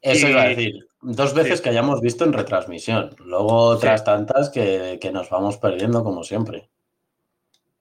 [0.00, 0.86] Eso iba a decir.
[1.00, 3.14] Dos veces que hayamos visto en retransmisión.
[3.18, 6.68] Luego otras tantas que, que, nos vamos perdiendo como siempre.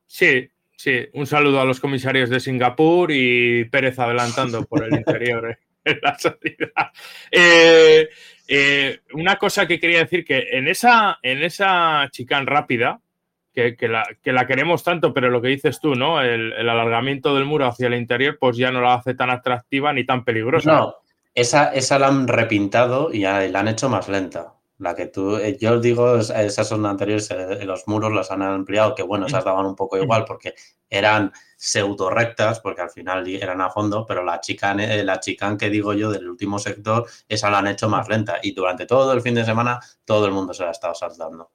[0.07, 1.07] Sí, sí.
[1.13, 5.51] Un saludo a los comisarios de Singapur y Pérez adelantando por el interior.
[5.51, 5.57] ¿eh?
[6.01, 6.91] la salida.
[7.31, 8.09] Eh,
[8.47, 12.99] eh, una cosa que quería decir que en esa, en esa chicane rápida,
[13.53, 16.21] que, la, que, la, queremos tanto, pero lo que dices tú, ¿no?
[16.21, 20.05] El, alargamiento del muro hacia el interior, pues ya no la hace tan atractiva ni
[20.05, 20.71] tan peligrosa.
[20.71, 20.95] No,
[21.35, 24.52] esa, esa la han repintado y la han hecho más lenta.
[24.79, 27.29] La que tú, eh, yo digo, esas son anteriores,
[27.63, 30.55] los muros las han ampliado, que bueno, esas daban un poco igual porque
[30.89, 35.57] eran pseudo rectas, porque al final eran a fondo, pero la chicane, eh, la chicane
[35.57, 39.13] que digo yo del último sector, esa la han hecho más lenta y durante todo
[39.13, 41.51] el fin de semana todo el mundo se la ha estado saltando.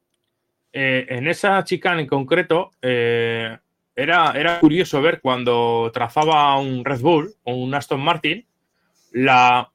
[0.73, 3.57] Eh, en esa chicane en concreto, eh,
[3.95, 8.47] era, era curioso ver cuando trazaba un Red Bull o un Aston Martin,
[9.13, 9.71] la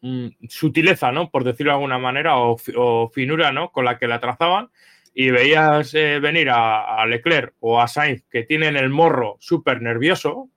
[0.00, 1.30] mm, sutileza, ¿no?
[1.30, 3.70] Por decirlo de alguna manera, o, finura, ¿no?
[3.70, 4.70] Con la que la trazaban
[5.14, 10.50] y veías eh, venir a, Leclerc o a Sainz que tienen el morro súper nervioso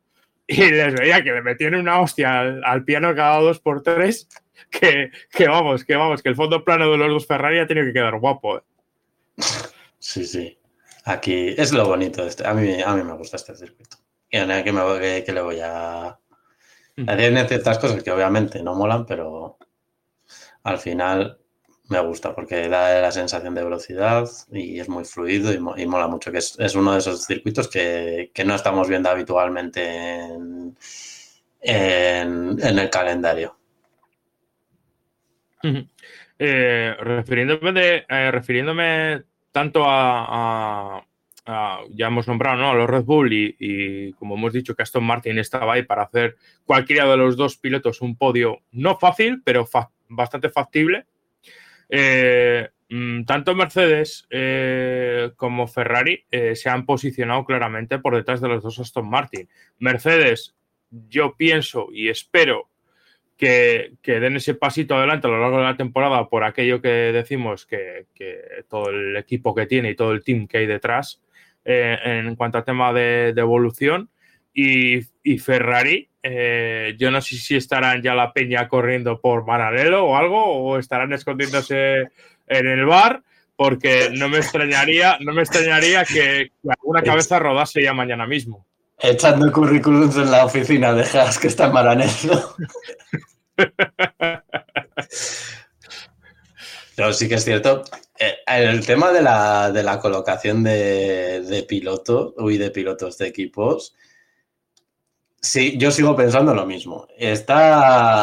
[0.45, 4.27] y les veía que le metían una hostia al, piano cada dos por tres
[4.69, 5.11] que,
[5.47, 8.19] vamos, que vamos, que el fondo plano de los dos Ferrari ha tenido que quedar
[8.19, 8.57] guapo.
[8.57, 8.61] ¿eh?
[9.97, 10.57] Sí, sí.
[11.05, 12.25] Aquí es lo bonito.
[12.25, 12.45] Este.
[12.45, 13.97] A, mí, a mí me gusta este circuito.
[14.29, 16.19] Y que, me, que, le voy a...
[17.05, 19.57] Tiene ciertas cosas que obviamente no molan, pero
[20.63, 21.39] al final
[21.89, 26.31] me gusta porque da la sensación de velocidad y es muy fluido y, mola mucho,
[26.31, 30.75] que es, uno de esos circuitos que, no estamos viendo habitualmente en,
[31.61, 33.57] el calendario.
[36.37, 41.03] Eh, refiriéndome, eh, refiriéndome tanto a,
[41.91, 42.71] ya hemos nombrado ¿no?
[42.71, 46.37] a los Red Bull y, como hemos dicho que Aston Martin estaba ahí para hacer
[46.65, 49.67] cualquiera de los dos pilotos un podio no fácil, pero
[50.09, 51.05] bastante factible
[51.89, 58.47] eh, mm, tanto Mercedes eh, como Ferrari eh, se han posicionado claramente por detrás de
[58.47, 59.49] los dos Aston Martin.
[59.79, 60.55] Mercedes,
[60.91, 62.69] yo pienso y espero
[63.37, 67.65] que, den ese pasito adelante a lo largo de la temporada por aquello que decimos
[67.65, 68.05] que,
[68.69, 71.21] todo el equipo que tiene y todo el team que hay detrás
[71.63, 74.09] en cuanto a tema de, evolución.
[74.53, 80.05] Y, y Ferrari, eh, yo no sé si estarán ya la peña corriendo por paralelo
[80.05, 82.09] o algo, o estarán escondiéndose
[82.47, 83.23] en el bar,
[83.55, 88.65] porque no me extrañaría, no me extrañaría que, alguna cabeza rodase ya mañana mismo.
[89.01, 92.55] Echando currículums en la oficina de Haas que está en Maranello.
[96.99, 97.83] Pero sí que es cierto,
[98.19, 103.27] eh, el tema de la, de la colocación de, de pilotos, uy, de pilotos de
[103.27, 103.95] equipos,
[105.39, 107.07] sí, yo sigo pensando lo mismo.
[107.17, 108.13] Está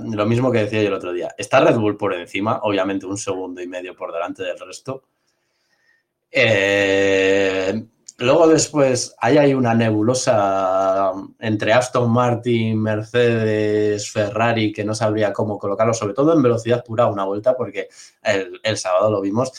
[0.00, 1.34] lo mismo que decía yo el otro día.
[1.36, 5.02] Está Red Bull por encima, obviamente un segundo y medio por delante del resto.
[6.30, 7.84] Eh,
[8.18, 15.58] Luego después hay ahí una nebulosa entre Aston Martin, Mercedes, Ferrari, que no sabría cómo
[15.58, 17.88] colocarlo, sobre todo en velocidad pura una vuelta, porque
[18.22, 19.52] el, sábado lo vimos.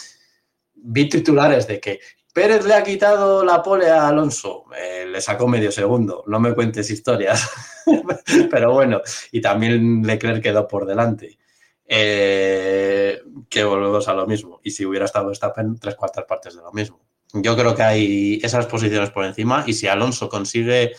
[0.74, 2.00] Vi titulares de que
[2.34, 6.54] Pérez le ha quitado la pole a Alonso, eh, le sacó medio segundo, no me
[6.56, 7.48] cuentes historias,
[8.52, 11.38] pero bueno, y también Leclerc quedó por delante.
[11.90, 14.60] Eh, que volvemos a lo mismo.
[14.62, 17.07] Y si hubiera estado Verstappen, tres cuartas partes de lo mismo.
[17.34, 20.94] Yo creo que hay esas posiciones por encima y si Alonso consigue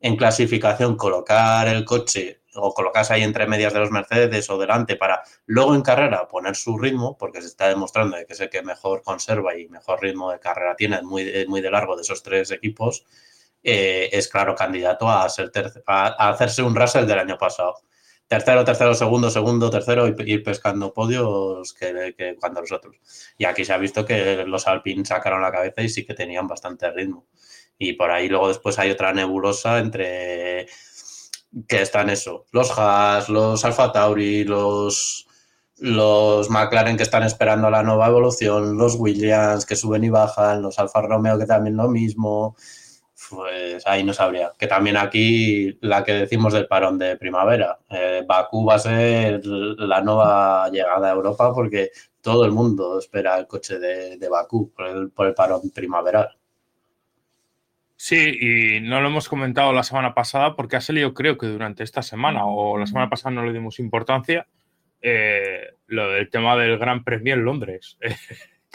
[0.00, 4.96] en clasificación colocar el coche o colocarse ahí entre medias de los Mercedes o delante
[4.96, 8.62] para luego en carrera poner su ritmo, porque se está demostrando que es el que
[8.62, 12.50] mejor conserva y mejor ritmo de carrera tiene, muy, muy de largo de esos tres
[12.50, 13.04] equipos,
[13.62, 15.52] eh, es claro candidato a, ser
[15.86, 17.82] a hacerse un Russell del año pasado
[18.28, 22.96] tercero, tercero, segundo, segundo, tercero y ir pescando podios que, cuando los otros.
[23.38, 26.46] Y aquí se ha visto que los Alpine sacaron la cabeza y sí que tenían
[26.46, 27.26] bastante ritmo.
[27.78, 30.66] Y por ahí luego después hay otra nebulosa entre
[31.66, 35.26] que están eso, los Haas, los Alfa Tauri, los,
[35.78, 40.78] los McLaren que están esperando la nueva evolución, los Williams que suben y bajan, los
[40.78, 42.56] Alfa Romeo que también lo mismo
[43.30, 44.52] pues ahí no sabría.
[44.58, 47.78] Que también aquí la que decimos del parón de primavera.
[47.90, 53.38] Eh, Bakú va a ser la nueva llegada a Europa porque todo el mundo espera
[53.38, 56.36] el coche de, Bakú por el, por el parón primaveral.
[57.96, 61.82] Sí, y no lo hemos comentado la semana pasada porque ha salido creo que durante
[61.82, 64.46] esta semana o la semana pasada no le dimos importancia
[65.00, 67.98] eh, lo del tema del Gran Premio en Londres.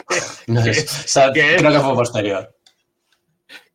[0.46, 2.54] creo que fue posterior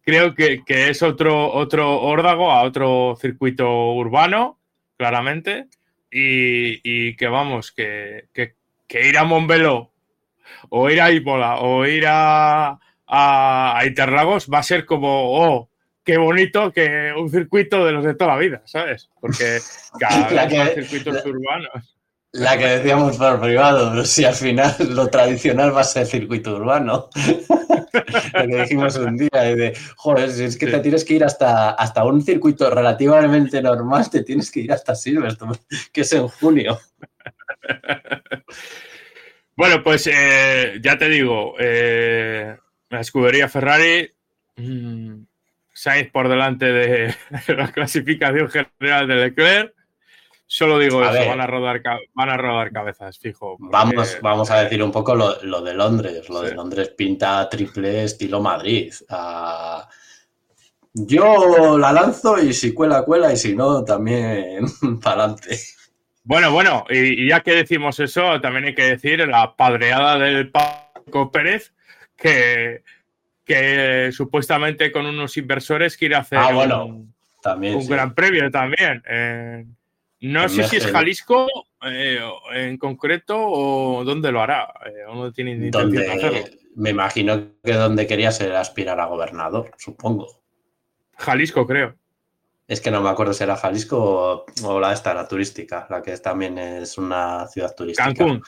[0.03, 4.59] creo que, es otro, otro órdago a otro circuito urbano,
[4.97, 5.67] claramente,
[6.12, 8.25] y, que vamos, que,
[8.89, 9.91] ir a Montbeló
[10.69, 15.07] o ir a Ipola o ir a, a, Interlagos va a ser como,
[15.39, 15.69] oh,
[16.03, 19.09] qué bonito que un circuito de los de toda la vida, ¿sabes?
[19.21, 19.59] Porque
[19.99, 21.98] cada vez circuitos urbanos.
[22.31, 26.55] La que decíamos por privado, pero si al final lo tradicional va a ser circuito
[26.55, 27.09] urbano.
[28.33, 31.71] lo que dijimos un día, de, joder, si es que te tienes que ir hasta,
[31.71, 35.57] hasta un circuito relativamente normal, te tienes que ir hasta Silverstone,
[35.91, 36.79] que es en junio.
[39.55, 42.55] Bueno, pues eh, ya te digo, eh,
[42.89, 44.09] la escudería Ferrari,
[44.55, 45.23] mmm,
[45.73, 47.15] Sainz por delante de
[47.57, 49.78] la clasificación general de Leclerc
[50.51, 51.79] Solo digo eso, van a, rodar,
[52.15, 53.55] van a rodar cabezas, fijo.
[53.59, 56.27] Vamos, vamos a decir un poco lo, de Londres.
[56.27, 58.91] Lo de Londres pinta triple estilo Madrid.
[60.91, 64.65] Yo la lanzo y si cuela, cuela y si no, también
[65.03, 65.59] para adelante.
[66.23, 71.31] Bueno, bueno, y, ya que decimos eso, también hay que decir la padreada del Paco
[71.31, 71.73] Pérez,
[72.15, 72.81] que,
[73.45, 79.03] que supuestamente con unos inversores quiere hacer ah, un, también, un gran premio también.
[80.21, 81.47] No sé si es Jalisco
[81.86, 82.19] eh,
[82.53, 86.39] en concreto o dónde lo hará, eh, o no tiene intención de hacerlo.
[86.75, 90.27] Me imagino que donde quería ser aspirar a gobernador, supongo.
[91.17, 91.95] Jalisco, creo.
[92.67, 96.15] Es que no me acuerdo si era Jalisco o, la esta, la turística, la que
[96.17, 98.13] también es una ciudad turística.
[98.13, 98.43] Cancún.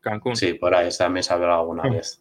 [0.00, 0.36] Cancún.
[0.36, 2.20] Sí, por ahí también se ha hablado alguna vez.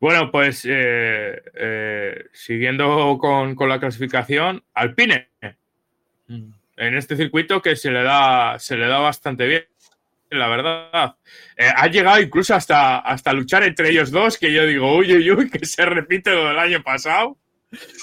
[0.00, 5.30] Bueno, pues eh, siguiendo con, con, la clasificación, Alpine.
[6.80, 9.66] En este circuito que se le da, se le da bastante bien,
[10.30, 11.14] la verdad.
[11.54, 15.30] Eh, ha llegado incluso hasta, hasta luchar entre ellos dos, que yo digo, uy, uy,
[15.30, 17.36] uy, que se repite lo del año pasado.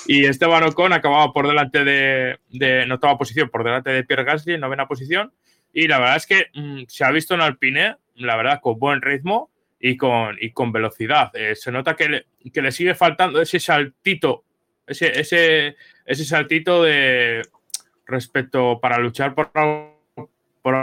[0.06, 4.26] Y Esteban Ocon acababa por delante de, de en octava posición, por delante de Pierre
[4.26, 5.34] Gasly en novena posición.
[5.74, 9.02] Y la verdad es que mm, se ha visto en Alpine, la verdad, con buen
[9.02, 11.32] ritmo y con, y con velocidad.
[11.34, 14.44] Eh, se nota que le, que le sigue faltando ese saltito,
[14.86, 17.42] ese, ese, ese saltito de,
[18.08, 19.52] respecto para luchar por,
[20.62, 20.76] por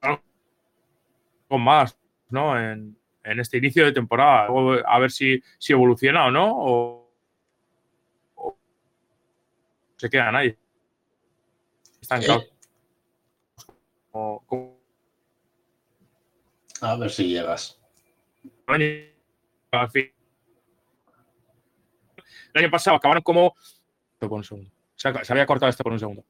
[0.00, 0.22] algo
[1.58, 1.98] más,
[2.30, 2.58] ¿no?
[2.58, 4.48] En, este inicio de temporada.
[4.86, 7.12] A ver si, si evoluciona o no, o,
[9.96, 10.56] se queda nadie.
[12.00, 12.44] Estancado.
[16.80, 17.78] A ver si llegas.
[18.66, 19.12] El
[22.54, 23.54] año pasado acabaron como.
[24.20, 24.77] Un segundo.
[24.98, 26.24] Se, había cortado este por un segundo.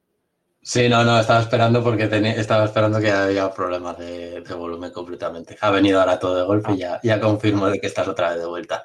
[0.61, 2.05] Sí, no, no, estaba esperando porque
[2.37, 5.57] estaba esperando que había problemas de, volumen completamente.
[5.61, 8.41] Ha venido ahora todo de golpe y ya, ya confirmo de que estás otra vez
[8.41, 8.83] de vuelta.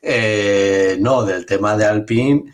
[0.00, 2.44] Eh, no, del tema de Alpine,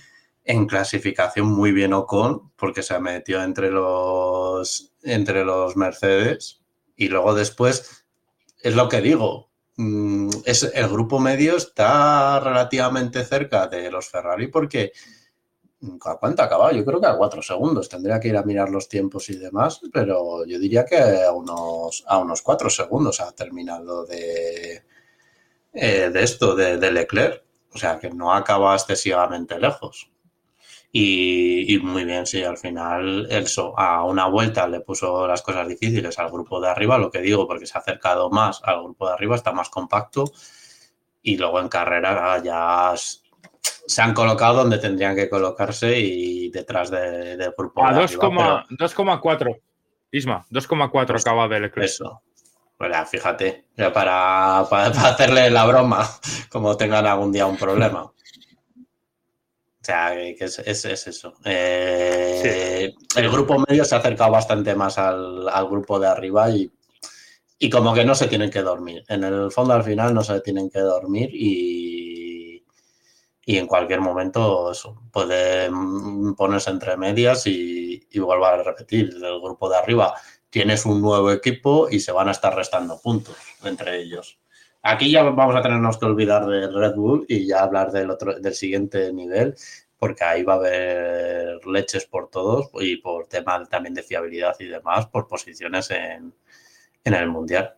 [0.44, 6.62] en clasificación muy bien Ocon, porque se metió entre los, entre los Mercedes
[6.96, 8.04] y luego después,
[8.60, 14.48] es lo que digo, mm, es, el grupo medio está relativamente cerca de los Ferrari
[14.48, 14.92] porque
[16.04, 16.72] ¿A cuánto acabado?
[16.72, 17.88] Yo creo que a cuatro segundos.
[17.88, 22.04] Tendría que ir a mirar los tiempos y demás, pero yo diría que a unos,
[22.06, 24.84] a unos cuatro segundos ha terminado de,
[25.72, 27.44] eh, de esto, de, Leclerc.
[27.72, 30.10] O sea, que no acaba excesivamente lejos.
[30.94, 36.18] Y, muy bien, sí, al final eso, a una vuelta le puso las cosas difíciles
[36.18, 39.14] al grupo de arriba, lo que digo, porque se ha acercado más al grupo de
[39.14, 40.24] arriba, está más compacto.
[41.22, 42.94] Y luego en carrera ya
[43.92, 47.84] se han colocado donde tendrían que colocarse y detrás del grupo.
[47.84, 49.60] A 2,4.
[50.10, 51.88] Isma, 2,4 acaba de Leclerc.
[51.88, 52.22] Eso.
[53.06, 56.08] fíjate, ya para, hacerle la broma,
[56.50, 58.04] como tengan algún día un problema.
[58.04, 58.14] O
[59.84, 61.34] sea, que es, eso.
[61.44, 66.70] Eh, el grupo medio se ha acercado bastante más al, grupo de arriba y,
[67.58, 69.02] y, como que no se tienen que dormir.
[69.08, 71.91] En el fondo, al final, no se tienen que dormir y
[73.44, 75.70] y en cualquier momento eso, puede
[76.36, 80.14] ponerse entre medias y, y vuelvo a repetir, del grupo de arriba
[80.52, 83.34] tienes un nuevo equipo y se van a estar restando puntos
[83.64, 84.38] entre ellos.
[84.82, 88.38] Aquí ya vamos a tenernos que olvidar del Red Bull y ya hablar del, otro,
[88.38, 89.54] del siguiente nivel,
[89.96, 94.66] porque ahí va a haber leches por todos y por tema también de fiabilidad y
[94.66, 96.34] demás, por posiciones en,
[97.02, 97.74] en el Mundial.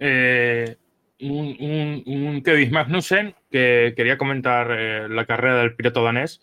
[0.00, 0.76] Eh,
[1.20, 6.40] un, Kevin Magnussen que quería comentar eh, la carrera del piloto danés,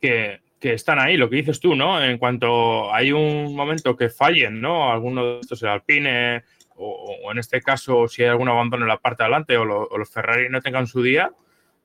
[0.00, 2.02] que, están ahí, lo que dices tú, ¿no?
[2.02, 4.90] En cuanto hay un momento que fallen, ¿no?
[4.90, 6.42] Alguno de estos, el Alpine,
[6.76, 10.10] o, en este caso, si hay algún abandono en la parte de adelante o, los
[10.10, 11.30] Ferrari no tengan su día,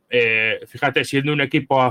[0.10, 1.90] eh, fíjate, siendo un equipo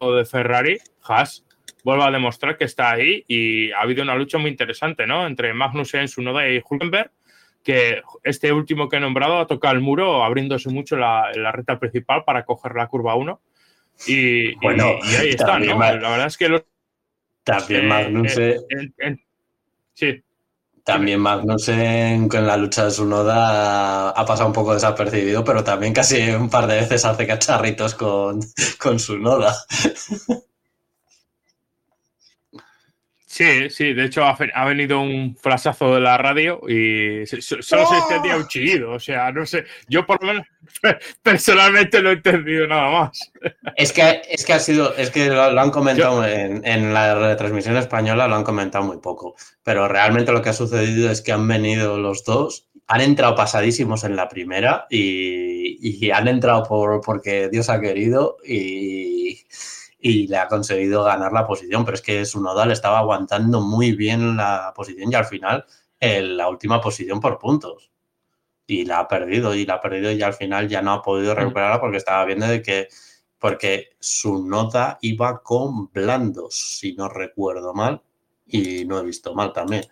[0.00, 1.44] de Ferrari, Haas,
[1.84, 5.26] vuelve a demostrar que está ahí y ha habido una lucha muy interesante, ¿no?
[5.26, 7.10] Entre Magnussen, Sunoda y Hulkenberg
[7.62, 11.78] que este último que he nombrado ha tocado el muro abriéndose mucho la, la recta
[11.78, 13.40] principal para coger la curva 1.
[14.06, 15.78] Y, bueno, y, ahí está, ¿no?
[15.78, 16.62] La verdad es que los,
[17.44, 18.60] También Magnussen...
[19.94, 20.22] sí.
[20.84, 25.92] También Magnussen con la lucha de su noda ha pasado un poco desapercibido, pero también
[25.92, 28.40] casi un par de veces hace cacharritos con,
[28.80, 29.54] con su noda.
[33.32, 38.36] Sí, sí, de hecho ha, venido un flasazo de la radio y solo se entendía
[38.36, 40.46] un chillido, o sea, no sé, yo por lo menos
[41.22, 43.32] personalmente no he entendido nada más.
[43.74, 48.28] Es que, es que ha sido, es que lo, han comentado en, la retransmisión española,
[48.28, 51.96] lo han comentado muy poco, pero realmente lo que ha sucedido es que han venido
[51.96, 57.70] los dos, han entrado pasadísimos en la primera y, y han entrado por, porque Dios
[57.70, 59.46] ha querido y
[60.04, 63.92] y le ha conseguido ganar la posición, pero es que su nodal estaba aguantando muy
[63.92, 65.64] bien la posición y al final
[66.00, 67.92] en la última posición por puntos.
[68.66, 71.34] Y la ha perdido y la ha perdido y al final ya no ha podido
[71.34, 71.36] mm.
[71.36, 72.88] recuperarla porque estaba viendo de que
[73.38, 78.02] porque su nota iba con blandos, si no recuerdo mal,
[78.46, 79.84] y no he visto mal también.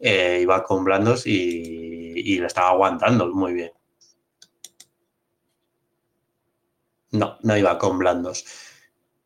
[0.00, 3.72] Eh, iba con blandos y, y le estaba aguantando muy bien.
[7.12, 8.44] No, no iba con blandos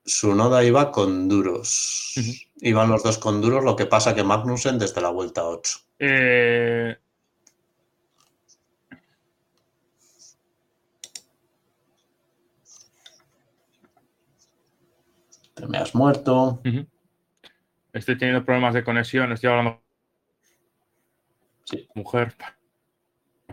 [0.07, 2.15] su noda iba con duros.
[2.61, 5.79] Iban los dos con duros, lo que pasa que Magnussen desde la vuelta 8.
[5.99, 6.97] Eh,
[15.55, 16.61] Te me has muerto.
[17.93, 19.83] Estoy teniendo problemas de conexión, estoy hablando.
[21.65, 21.89] Sí.
[21.95, 22.37] Mujer,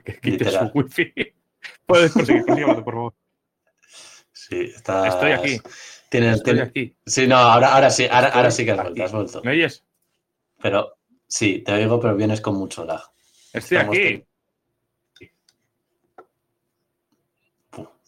[0.04, 1.14] que quite su wifi.
[1.86, 2.43] Puedes proseguir,
[2.84, 3.14] por favor.
[4.34, 5.08] Sí, está.
[5.08, 5.62] Estoy aquí.
[6.14, 6.95] Estoy aquí.
[7.05, 9.84] Sí, no, ahora, ahora sí, ahora, sí que has vuelto, ¿Me oyes?
[10.61, 10.97] Pero
[11.28, 13.01] sí, te oigo, pero vienes con mucho lag.
[13.51, 14.24] Estoy aquí.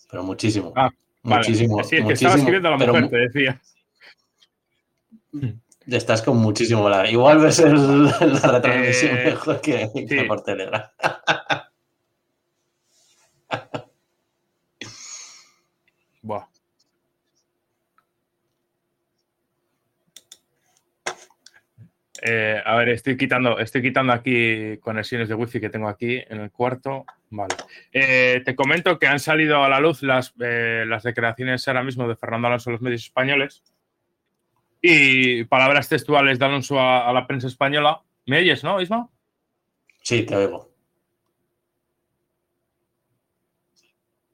[0.10, 0.72] Pero muchísimo.
[0.76, 0.90] Ah,
[1.24, 1.84] muchísimo.
[1.84, 3.62] Sí, es que estaba escribiendo a la mujer, te decía.
[5.88, 7.10] Estás con muchísimo lag.
[7.10, 10.84] Igual ves el, la retransmisión eh, mejor que, que por Telegram.
[22.28, 26.40] Eh, a ver, estoy quitando, estoy quitando aquí conexiones de wifi que tengo aquí en
[26.40, 27.06] el cuarto.
[27.30, 27.54] Vale.
[27.92, 32.08] Eh, te comento que han salido a la luz las, eh, las declaraciones ahora mismo
[32.08, 33.62] de Fernando Alonso en los medios españoles
[34.82, 38.02] y palabras textuales de Alonso a, la prensa española.
[38.26, 39.08] ¿Me oyes, no, Isma?
[40.02, 40.74] Sí, te oigo.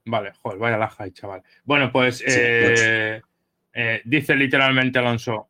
[0.05, 1.43] Vale, joder, vaya la high, chaval.
[1.65, 2.19] Bueno, pues
[4.05, 5.49] dice literalmente Alonso,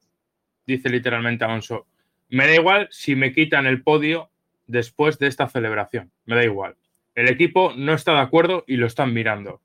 [0.65, 1.85] dice literalmente Alonso,
[2.31, 4.31] me da igual si me quitan el podio
[4.65, 6.11] después de esta celebración.
[6.25, 6.77] Me da igual.
[7.13, 9.61] El equipo no está de acuerdo y lo están mirando.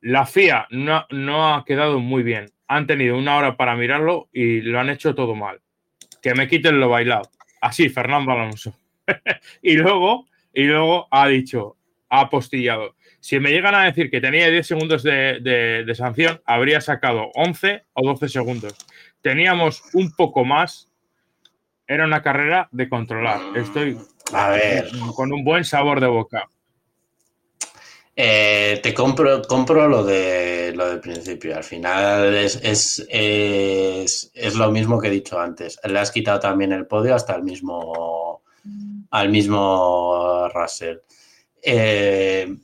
[0.00, 2.52] La FIA no, ha quedado muy bien.
[2.68, 5.60] Han tenido una hora para mirarlo y lo han hecho todo mal.
[6.22, 7.28] Que me quiten lo bailado.
[7.60, 8.78] Así, Fernando Alonso.
[9.60, 11.76] y luego, y luego ha dicho,
[12.10, 12.94] ha apostillado.
[13.18, 17.82] Si me llegan a decir que tenía 10 segundos de, de sanción, habría sacado 11
[17.92, 18.76] o 12 segundos.
[19.20, 20.91] Teníamos un poco más
[21.92, 23.40] era una carrera de controlar.
[23.54, 23.98] Estoy
[24.32, 24.90] a ver.
[25.14, 26.48] con un buen sabor de boca.
[28.14, 31.56] Eh, te compro, compro lo de lo del principio.
[31.56, 32.60] Al final es,
[33.08, 35.78] es, lo mismo que he dicho antes.
[35.84, 38.42] Le has quitado también el podio hasta el mismo
[39.10, 40.98] al mismo Russell.
[41.62, 42.56] Eh,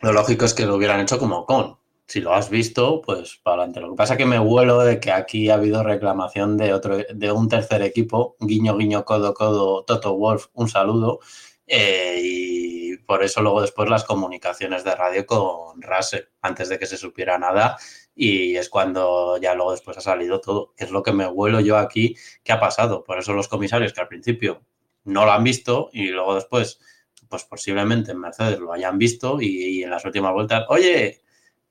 [0.00, 1.76] lo lógico es que lo hubieran hecho como con
[2.08, 3.80] si lo has visto, pues para adelante.
[3.80, 6.96] Lo que pasa es que me huelo de que aquí ha habido reclamación de otro,
[6.96, 11.20] de un tercer equipo, guiño, guiño, codo, codo, Toto Wolf, un saludo.
[11.66, 16.86] Eh, y por eso luego después las comunicaciones de radio con Russell, antes de que
[16.86, 17.76] se supiera nada.
[18.14, 20.72] Y es cuando ya luego después ha salido todo.
[20.78, 23.04] Es lo que me huelo yo aquí que ha pasado.
[23.04, 24.62] Por eso los comisarios que al principio
[25.04, 26.80] no lo han visto y luego después,
[27.28, 31.20] pues posiblemente en Mercedes lo hayan visto y en las últimas vueltas, oye,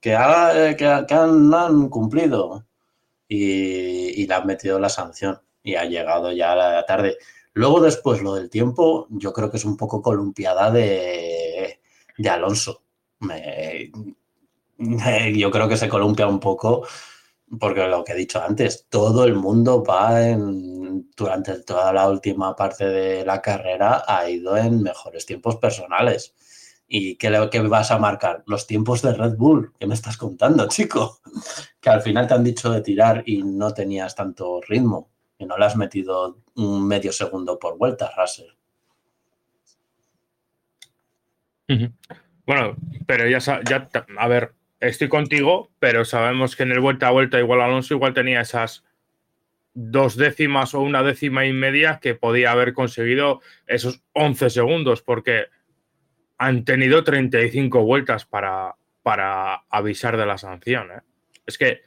[0.00, 2.66] que, haga, que, han, cumplido.
[3.28, 7.18] Y, le han metido la sanción y ha llegado ya la tarde.
[7.54, 11.80] Luego, después, lo del tiempo, yo creo que es un poco columpiada de,
[12.28, 12.82] Alonso.
[15.34, 16.86] yo creo que se columpia un poco
[17.58, 20.20] porque lo que he dicho antes, todo el mundo va
[21.16, 26.34] durante toda la última parte de la carrera, ha ido en mejores tiempos personales.
[26.88, 28.42] ¿Y qué, qué vas a marcar?
[28.46, 29.72] Los tiempos de Red Bull.
[29.78, 31.20] ¿Qué me estás contando, chico?
[31.80, 35.10] Que al final te han dicho de tirar y no tenías tanto ritmo.
[35.38, 38.50] Y no le has metido un medio segundo por vuelta, Russell.
[42.46, 42.76] Bueno,
[43.06, 47.38] pero ya, ya, a ver, estoy contigo, pero sabemos que en el vuelta a vuelta
[47.38, 48.84] igual Alonso igual tenía esas
[49.74, 55.46] dos décimas o una décima y media que podía haber conseguido esos 11 segundos, porque
[56.38, 60.90] han tenido 35 vueltas para, para avisar de la sanción.
[60.92, 61.00] ¿eh?
[61.44, 61.82] Es que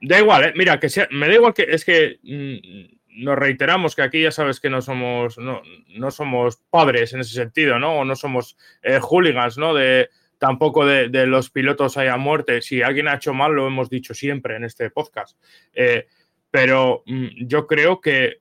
[0.00, 0.52] da igual, ¿eh?
[0.56, 4.32] mira, que sea, me da igual que es que mm, nos reiteramos que aquí ya
[4.32, 7.98] sabes que no somos, no, no somos padres en ese sentido, ¿no?
[7.98, 9.74] O no somos eh, hooligans, ¿no?
[9.74, 12.62] De, tampoco de, los pilotos haya muerte.
[12.62, 15.38] Si alguien ha hecho mal, lo hemos dicho siempre en este podcast.
[15.72, 16.06] Eh,
[16.50, 18.38] pero mm, yo creo que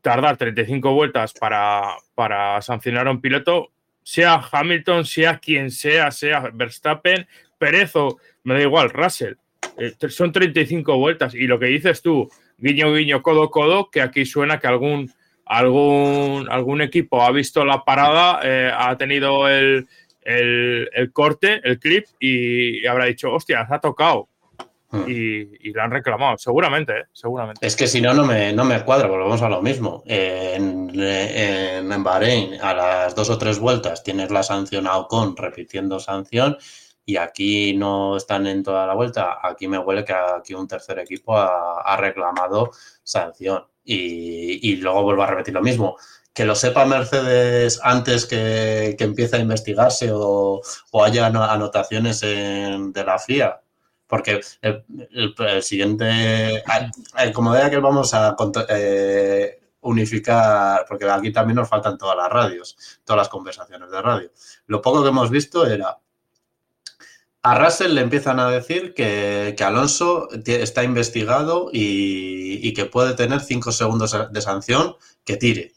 [0.00, 3.70] tardar 35 vueltas para, para sancionar a un piloto,
[4.02, 7.26] sea Hamilton, sea quien sea, sea Verstappen,
[7.58, 9.34] Perezo, me da igual, Russell.
[9.78, 12.28] Eh, son 35 vueltas y lo que dices tú,
[12.58, 15.10] guiño, guiño, codo, codo, que aquí suena que algún,
[15.46, 19.88] algún, algún equipo ha visto la parada, eh, ha tenido el,
[20.22, 24.28] el, el, corte, el clip y, habrá dicho, hostia, se ha tocado.
[24.94, 25.04] Hmm.
[25.08, 27.04] y, lo han reclamado, seguramente, ¿eh?
[27.12, 27.66] seguramente.
[27.66, 30.02] Es que si no, no me, no me cuadra, volvemos a lo mismo.
[30.06, 35.98] en, en, Bahrein, a las dos o tres vueltas tienes la sanción a Ocon repitiendo
[35.98, 36.58] sanción
[37.06, 39.38] y aquí no están en toda la vuelta.
[39.42, 42.70] Aquí me huele que aquí un tercer equipo ha, reclamado
[43.02, 43.66] sanción.
[43.84, 45.96] Y, y, luego vuelvo a repetir lo mismo.
[46.32, 50.60] Que lo sepa Mercedes antes que, que empiece a investigarse o,
[50.92, 53.60] o haya anotaciones en, de la FIA,
[54.06, 56.62] porque el, siguiente,
[57.32, 58.36] como vea que vamos a
[58.68, 64.30] eh, unificar, porque aquí también nos faltan todas las radios, todas las conversaciones de radio.
[64.66, 65.98] Lo poco que hemos visto era,
[67.42, 73.40] a Russell le empiezan a decir que, Alonso está investigado y, y, que puede tener
[73.40, 75.72] cinco segundos de sanción que tire.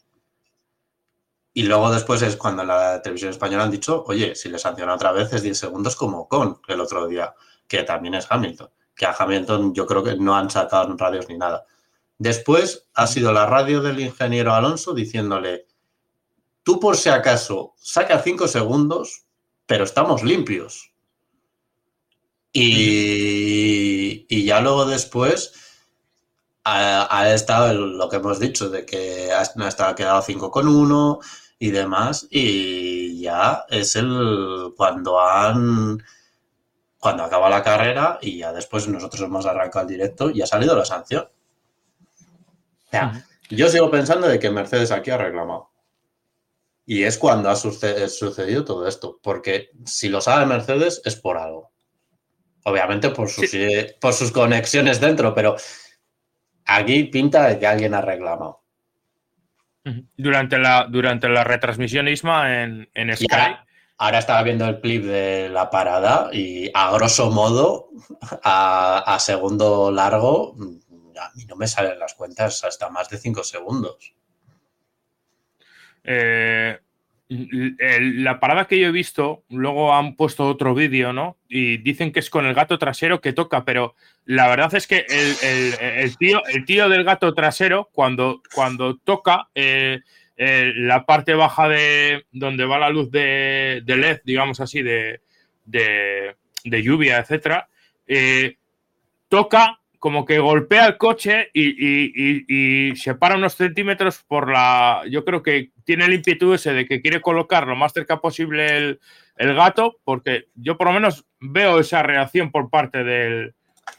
[1.54, 5.12] Y luego después es cuando la televisión española han dicho, oye, si le sanciona otra
[5.12, 7.34] vez es 10 segundos como con el otro día
[7.68, 11.36] que también es Hamilton, que a Hamilton yo creo que no han sacado radios ni
[11.36, 11.64] nada.
[12.18, 15.66] Después ha sido la radio del ingeniero Alonso diciéndole,
[16.64, 19.24] tú por si acaso saca cinco segundos,
[19.66, 20.90] pero estamos limpios.
[22.52, 25.52] Y, y ya luego después
[26.64, 31.20] ha, estado lo que hemos dicho, de que ha, ha quedado 5 con 1
[31.58, 36.02] y demás, y ya es el cuando han
[36.98, 40.76] cuando acaba la carrera y ya después nosotros hemos arrancado el directo y ha salido
[40.76, 41.28] la sanción.
[43.50, 45.70] yo sigo pensando de que Mercedes aquí ha reclamado.
[46.86, 51.70] Y es cuando ha sucedido todo esto, porque si lo sabe Mercedes es por algo.
[52.64, 53.50] Obviamente por sus,
[54.00, 55.56] por sus conexiones dentro, pero
[56.64, 58.62] aquí pinta de que alguien ha reclamado.
[60.16, 63.67] Durante la, durante la retransmisión Isma en, en Sky.
[63.98, 67.88] Ahora, estaba viendo el clip de la parada y a grosso modo,
[68.44, 70.54] a, segundo largo,
[71.20, 74.14] a mí no me salen las cuentas hasta más de cinco segundos.
[76.04, 76.78] Eh,
[77.28, 81.36] la parada que yo he visto, luego han puesto otro vídeo, ¿no?
[81.48, 83.94] Y dicen que es con el gato trasero que toca, pero
[84.24, 90.00] la verdad es que el, tío, el tío del gato trasero, cuando, cuando toca eh,
[90.40, 95.20] eh, la parte baja de donde va la luz de, LED, digamos así, de,
[96.64, 97.68] lluvia, etcétera,
[98.06, 98.56] eh,
[99.28, 105.02] toca como que golpea el coche y, se para unos centímetros por la.
[105.10, 108.98] Yo creo que tiene el ímpetu ese de que quiere colocar lo más cerca posible
[109.36, 113.54] el, gato, porque yo por lo menos veo esa reacción por parte del,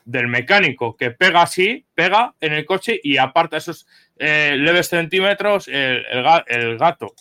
[0.05, 3.85] mecánico, que pega así, pega en el coche y aparta esos
[4.19, 6.05] eh, leves centímetros el,
[6.47, 7.13] el gato.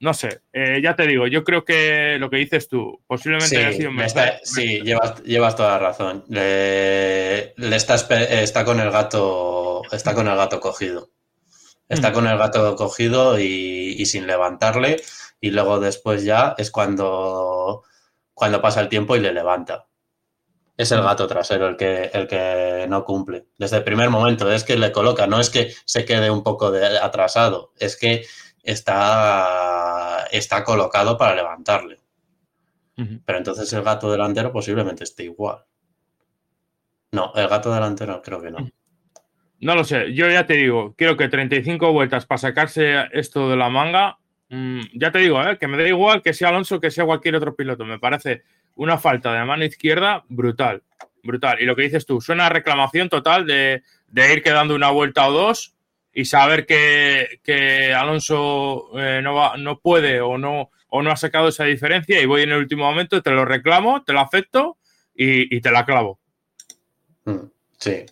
[0.00, 3.56] No sé, eh, ya te digo, yo creo que lo que dices tú, posiblemente sí,
[3.56, 3.90] haya sido
[4.42, 6.24] Sí, llevas, toda la razón.
[6.28, 11.10] Le, está, está, con el gato, está con el gato cogido.
[11.86, 12.12] Está mm.
[12.14, 15.02] con el gato cogido y, sin levantarle.
[15.38, 17.82] Y luego después ya es cuando,
[18.32, 19.86] cuando pasa el tiempo y le levanta.
[20.80, 23.44] Es el gato trasero el que, el que no cumple.
[23.58, 26.70] Desde el primer momento es que le coloca, no es que se quede un poco
[26.70, 28.24] de, atrasado, es que
[28.62, 31.98] está, está colocado para levantarle.
[32.96, 35.66] Pero entonces el gato delantero posiblemente esté igual.
[37.12, 38.70] No, el gato delantero creo que no.
[39.58, 43.56] No lo sé, yo ya te digo, creo que 35 vueltas para sacarse esto de
[43.56, 44.18] la manga,
[44.48, 45.58] mm, ya te digo, ¿eh?
[45.58, 48.44] que me da igual que sea Alonso que sea cualquier otro piloto, me parece
[48.80, 50.82] una falta de mano izquierda brutal,
[51.22, 51.60] brutal.
[51.60, 55.28] Y lo que dices tú, suena a reclamación total de, de ir quedando una vuelta
[55.28, 55.76] o dos
[56.14, 61.48] y saber que, Alonso eh, no, va, no puede o no, o no ha sacado
[61.48, 64.78] esa diferencia y voy en el último momento, te lo reclamo, te lo acepto
[65.14, 66.18] y, te la clavo.
[67.26, 68.06] Mm, sí.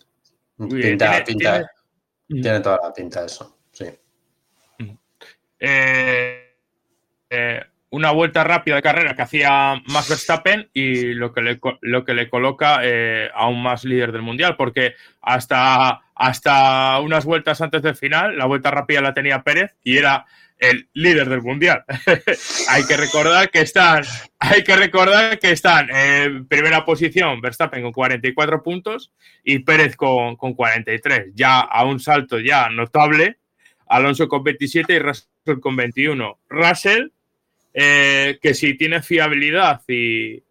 [0.55, 1.65] Pinta, ¿Tiene,
[2.27, 2.41] mm.
[2.41, 3.85] tiene, toda la pinta eso, sí.
[4.77, 4.91] Mm.
[5.61, 6.53] Eh,
[7.31, 7.61] eh,
[7.91, 12.13] una vuelta rápida de carrera que hacía Max Verstappen y lo que le, lo que
[12.13, 17.95] le coloca eh, aún más líder del mundial, porque hasta, hasta unas vueltas antes del
[17.95, 20.25] final, la vuelta rápida la tenía Pérez y era
[20.59, 21.83] el líder del mundial.
[22.69, 24.03] hay que recordar que están,
[24.39, 29.11] hay que recordar que están en primera posición Verstappen con 44 puntos
[29.43, 33.39] y Pérez con, con 43, ya a un salto ya notable.
[33.87, 36.39] Alonso con 27 y Russell con 21.
[36.47, 37.09] Russell
[37.73, 40.43] eh, que si tiene fiabilidad y,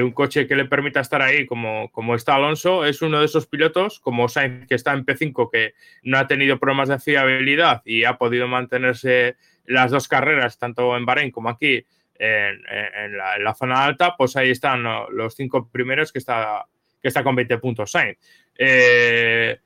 [0.00, 3.46] un coche que le permita estar ahí como, como está Alonso, es uno de esos
[3.46, 8.02] pilotos como Sainz que está en P5 que no ha tenido problemas de fiabilidad y
[8.02, 11.84] ha podido mantenerse las dos carreras, tanto en Bahrein como aquí
[12.18, 16.66] en, la, zona alta, pues ahí están los cinco primeros que está,
[17.00, 18.18] que está con 20 puntos Sainz.
[18.58, 19.58] Eh,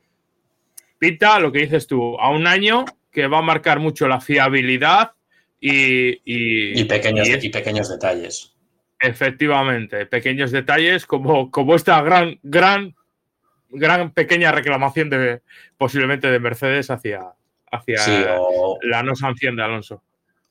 [0.98, 5.12] pinta lo que dices tú, a un año que va a marcar mucho la fiabilidad
[5.60, 8.54] y, pequeños, y, pequeños detalles.
[8.98, 12.94] Efectivamente, pequeños detalles como, como esta gran, gran,
[13.68, 15.42] gran pequeña reclamación de
[15.76, 17.32] posiblemente de Mercedes hacia,
[17.70, 18.38] hacia
[18.82, 20.02] la no sanción de Alonso.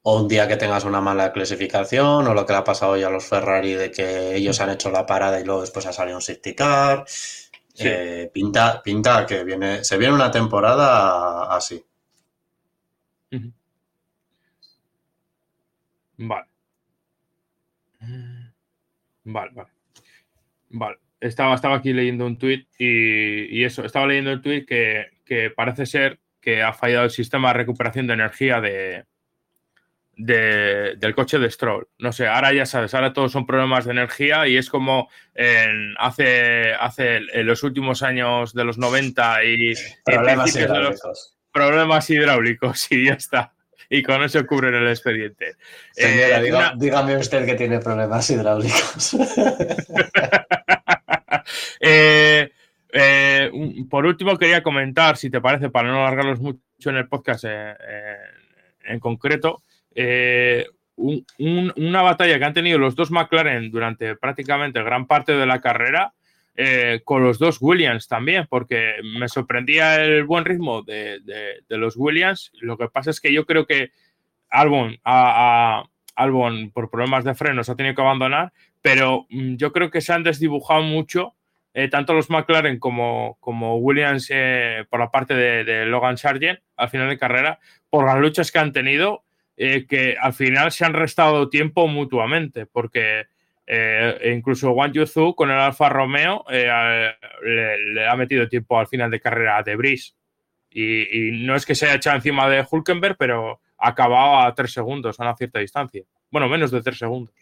[0.02, 3.04] O un día que tengas una mala clasificación, o lo que le ha pasado hoy
[3.04, 6.18] a los Ferrari de que ellos han hecho la parada y luego después ha salido
[6.18, 7.06] un safety car.
[7.82, 11.84] Eh, pinta, pinta que viene, se viene una temporada así.
[16.20, 16.48] Vale.
[19.24, 19.70] Vale, vale.
[20.70, 20.98] Vale.
[21.20, 26.20] Estaba, estaba aquí leyendo un tuit y, eso, estaba leyendo el tuit que, parece ser
[26.42, 29.06] que ha fallado el sistema de recuperación de energía de,
[30.16, 31.88] del coche de Stroll.
[31.98, 35.94] No sé, ahora ya sabes, ahora todos son problemas de energía y es como en,
[35.98, 39.74] hace, hace en los últimos años de los 90 y,
[40.06, 41.38] problemas hidráulicos.
[41.52, 43.54] problemas hidráulicos y ya está
[43.98, 45.56] y con eso cubren el expediente.
[45.92, 49.16] Señora, eh, dígame usted que tiene problemas hidráulicos.
[51.82, 52.52] Eh,
[52.92, 53.52] Eh,
[53.90, 59.00] por último, quería comentar, si te parece, para no alargarlos mucho en el podcast en
[59.00, 59.62] concreto,
[61.38, 66.14] una batalla que han tenido los dos McLaren durante prácticamente gran parte de la carrera,
[67.06, 71.22] con los dos Williams también, porque me sorprendía el buen ritmo de,
[71.70, 72.52] los Williams.
[72.60, 73.92] Lo que pasa es que yo creo que
[74.50, 78.52] Albon, Albon por problemas de frenos ha tenido que abandonar,
[78.82, 81.36] pero mm, yo creo que se han desdibujado mucho
[81.74, 86.90] eh, tanto los McLaren como, como Williams eh, por la parte de, Logan Sargent al
[86.90, 89.24] final de carrera, por las luchas que han tenido,
[89.56, 93.28] eh, que al final se han restado tiempo mutuamente, porque
[94.26, 99.58] incluso Wang Yuzu con el Alfa Romeo le, ha metido tiempo al final de carrera
[99.58, 100.16] a Debris.
[100.72, 104.54] Y, y, no es que se haya echado encima de Hulkenberg, pero ha acabado a
[104.54, 106.04] tres segundos, a una cierta distancia.
[106.30, 107.34] Bueno, menos de tres segundos.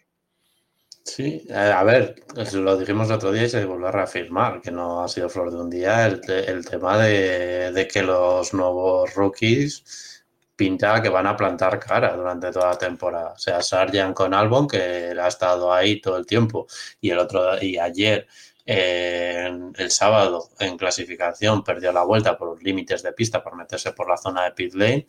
[1.08, 2.16] Sí, eh, a ver,
[2.52, 5.50] lo dijimos el otro día y se volvió a reafirmar que no ha sido flor
[5.50, 10.17] de un día el, tema de, que los nuevos rookies
[10.58, 13.32] pinta que van a plantar cara durante toda la temporada.
[13.32, 16.66] O sea, Sargent con Albon, que ha estado ahí todo el tiempo,
[17.00, 18.26] y el otro y ayer,
[18.66, 24.08] el sábado, en clasificación, perdió la vuelta por los límites de pista por meterse por
[24.08, 25.06] la zona de pit lane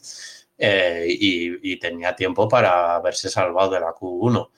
[0.58, 4.50] eh, y, y tenía tiempo para haberse salvado de la Q1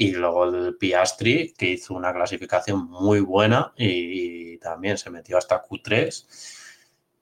[0.00, 5.62] y luego el Piastri, que hizo una clasificación muy buena y, también se metió hasta
[5.62, 6.57] Q3.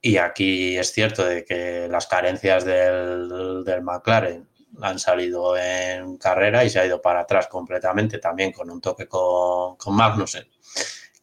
[0.01, 4.47] Y aquí es cierto de que las carencias del, del, McLaren
[4.81, 9.07] han salido en carrera y se ha ido para atrás completamente también con un toque
[9.07, 10.47] con, con Magnussen.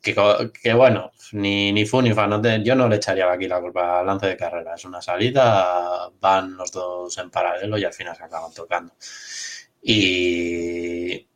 [0.03, 0.15] Que,
[0.63, 2.29] que, bueno, ni, ni fu ni fa,
[2.63, 4.75] yo no le echaría aquí la culpa al lance de carrera.
[4.75, 8.93] Es una salida, van los dos en paralelo y al final se acaban tocando.
[9.83, 11.27] Y,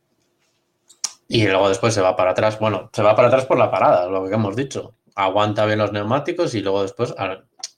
[1.29, 2.59] y luego después se va para atrás.
[2.59, 4.95] Bueno, se va para atrás por la parada, lo que hemos dicho.
[5.15, 7.13] Aguanta bien los neumáticos y luego después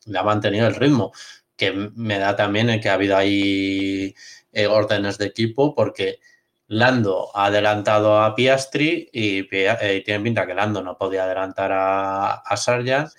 [0.05, 1.11] le ha mantenido el ritmo.
[1.55, 4.15] Que me da también el que ha habido ahí
[4.51, 6.19] eh, órdenes de equipo porque
[6.67, 12.34] Lando ha adelantado a Piastri y, eh, tiene pinta que Lando no podía adelantar a,
[12.36, 13.09] a Sargent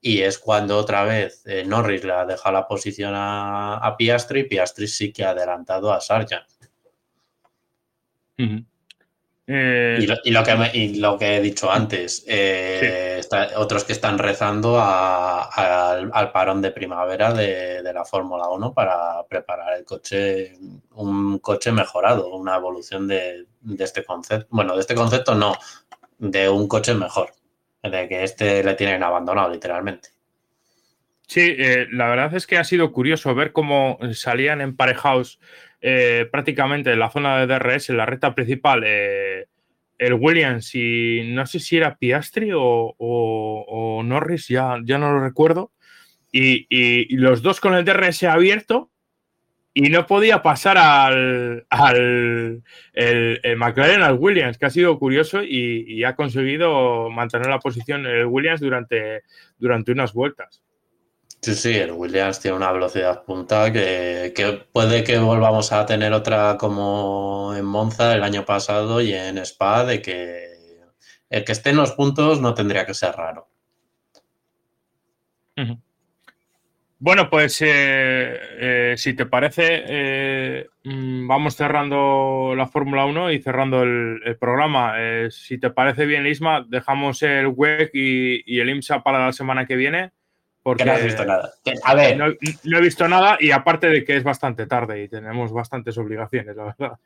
[0.00, 4.44] y es cuando otra vez eh, Norris le ha dejado la posición a, Piastri y
[4.44, 6.46] Piastri sí que ha adelantado a Sargent.
[9.52, 13.20] Eh, y, lo, que lo que he dicho antes, eh,
[13.56, 19.84] otros que están rezando al, parón de primavera de, la Fórmula 1 para preparar el
[19.84, 20.56] coche,
[20.92, 23.46] un coche mejorado, una evolución de,
[23.76, 24.46] este concepto.
[24.50, 25.56] Bueno, de este concepto no,
[26.18, 27.32] de un coche mejor,
[27.82, 30.10] de que este le tienen abandonado literalmente.
[31.26, 35.40] Sí, eh, la verdad es que ha sido curioso ver cómo salían emparejados
[35.80, 39.46] eh, prácticamente en la zona de DRS, en la recta principal, eh,
[39.98, 45.72] el Williams y no sé si era Piastri o, Norris, ya, ya no lo recuerdo,
[46.32, 48.90] y, los dos con el DRS abierto
[49.72, 52.62] y no podía pasar al, al
[52.92, 58.26] el, McLaren al Williams, que ha sido curioso y, ha conseguido mantener la posición el
[58.26, 59.22] Williams durante,
[59.58, 60.62] durante unas vueltas.
[61.42, 66.58] Sí, sí, el Williams tiene una velocidad punta que, puede que volvamos a tener otra
[66.58, 70.50] como en Monza el año pasado y en Spa, de que
[71.30, 73.48] el que esté en los puntos no tendría que ser raro.
[76.98, 77.68] Bueno, pues eh,
[78.92, 84.94] eh, si te parece, eh, mm, vamos cerrando la Fórmula 1 y cerrando el, programa.
[85.30, 89.64] si te parece bien, Isma, dejamos el WEC y, y el IMSA para la semana
[89.64, 90.12] que viene
[90.70, 91.52] porque no has visto nada.
[91.82, 92.16] A ver.
[92.16, 96.54] No, he visto nada y aparte de que es bastante tarde y tenemos bastantes obligaciones,
[96.54, 96.98] la verdad.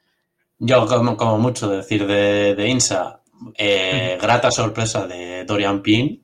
[0.58, 0.86] Yo,
[1.16, 3.22] como, mucho decir de, INSA,
[3.56, 6.22] eh, grata sorpresa de Dorian Pin,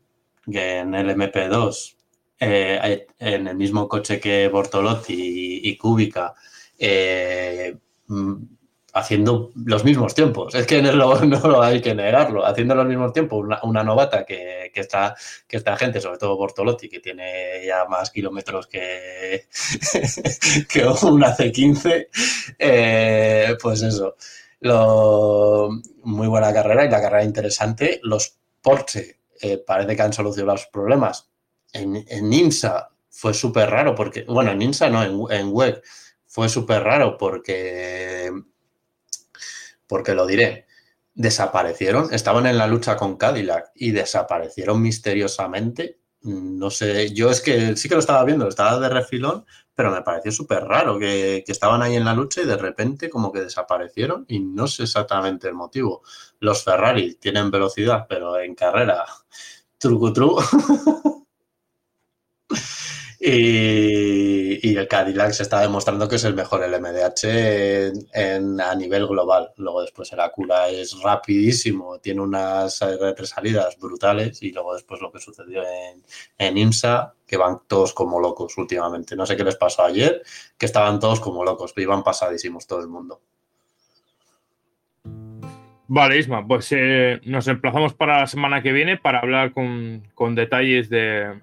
[0.53, 1.97] que en el MP2,
[2.41, 6.35] eh, en el mismo coche que Bortolotti y, y Kubica,
[6.79, 7.75] eh,
[8.95, 10.55] haciendo los mismos tiempos.
[10.55, 12.45] Es que no, lo hay que negarlo.
[12.45, 15.15] Haciendo los mismos tiempos, una, novata que, está,
[15.47, 19.47] que esta gente, sobre todo Bortolotti, que tiene ya más kilómetros que,
[20.69, 22.09] que una C15,
[22.59, 24.17] eh, pues eso.
[24.61, 25.71] Lo,
[26.05, 28.01] muy buena carrera y la carrera interesante.
[28.03, 31.29] Los Porsche eh, parece que han solucionado los problemas.
[31.73, 35.83] En, en INSA fue súper raro porque, bueno, en INSA no, en, en WEC
[36.27, 38.31] fue súper raro porque
[39.91, 40.69] porque lo diré,
[41.15, 45.99] desaparecieron, estaban en la lucha con Cadillac y desaparecieron misteriosamente.
[46.23, 50.03] No sé, yo es que sí que lo estaba viendo, estaba de refilón, pero me
[50.03, 54.27] pareció súper raro que, estaban ahí en la lucha y de repente como que desaparecieron
[54.29, 56.03] y no sé exactamente el motivo.
[56.39, 59.05] Los Ferrari tienen velocidad, pero en carrera
[59.77, 60.37] trucutru.
[63.19, 64.00] y,
[64.63, 67.25] el Cadillac se está demostrando que es el mejor LMDH
[68.13, 69.53] en, a nivel global.
[69.57, 75.21] Luego después el Acura es rapidísimo, tiene unas salidas brutales y luego después lo que
[75.21, 76.03] sucedió en,
[76.39, 79.17] en IMSA, que van todos como locos últimamente.
[79.17, 80.23] No sé qué les pasó ayer,
[80.59, 83.21] que estaban todos como locos, pero iban pasadísimos todo el mundo.
[85.93, 90.05] Vale, Isma, pues eh, nos emplazamos para la semana que viene para hablar con,
[90.37, 91.41] detalles de,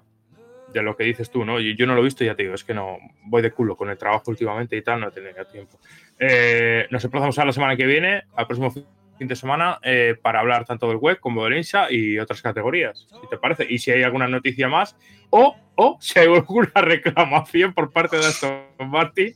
[0.74, 1.60] lo que dices tú, ¿no?
[1.60, 3.76] Yo, yo, no lo he visto, ya te digo, es que no voy de culo
[3.76, 5.78] con el trabajo últimamente y tal, no he tenido tiempo.
[6.18, 10.40] Eh, nos emplazamos a la semana que viene, al próximo fin de semana, eh, para
[10.40, 13.66] hablar tanto del web como del INSA y otras categorías, si te parece.
[13.68, 14.96] Y si hay alguna noticia más,
[15.30, 19.34] o, o si hay alguna reclamación por parte de Aston Martin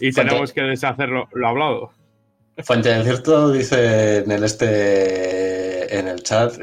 [0.00, 1.92] y tenemos que deshacer lo hablado.
[2.64, 6.54] Fuente del Cierto dice en el este en el chat,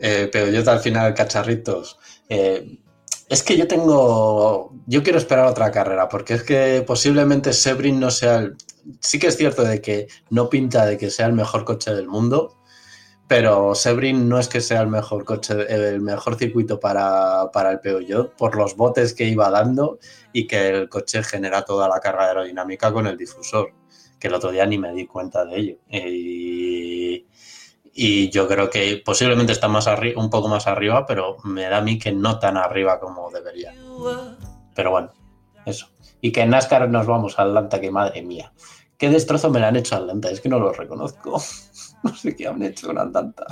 [0.00, 1.98] eh, pero yo al final cacharritos.
[2.28, 2.78] Eh,
[3.28, 8.10] es que yo tengo, yo quiero esperar otra carrera, porque es que posiblemente Sebring no
[8.10, 8.56] sea el,
[9.00, 12.08] sí que es cierto de que no pinta de que sea el mejor coche del
[12.08, 12.56] mundo,
[13.28, 17.80] pero Sebring no es que sea el mejor coche, el mejor circuito para, para el
[17.80, 19.98] Peugeot por los botes que iba dando
[20.32, 23.72] y que el coche genera toda la carga aerodinámica con el difusor
[24.18, 25.76] que el otro día ni me di cuenta de ello.
[25.88, 26.97] Y,
[28.30, 31.82] yo creo que posiblemente está más arriba, un poco más arriba, pero me da a
[31.82, 33.74] mí que no tan arriba como debería.
[34.74, 35.12] Pero bueno,
[35.66, 35.88] eso.
[36.20, 38.52] Y que en NASCAR nos vamos a Atlanta, que madre mía.
[38.96, 40.30] ¿Qué destrozo me la han hecho a Atlanta?
[40.30, 41.40] Es que no lo reconozco.
[42.04, 43.44] No sé qué han hecho con Atlanta.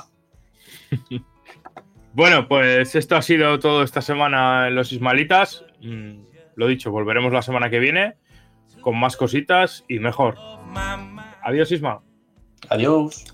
[2.12, 5.66] Bueno, pues esto ha sido todo esta semana en los Ismalitas.
[5.82, 6.22] Mm,
[6.55, 8.16] lo dicho, volveremos la semana que viene
[8.80, 10.38] con más cositas y mejor.
[11.42, 12.01] Adiós, Isma.
[12.70, 13.24] Adiós.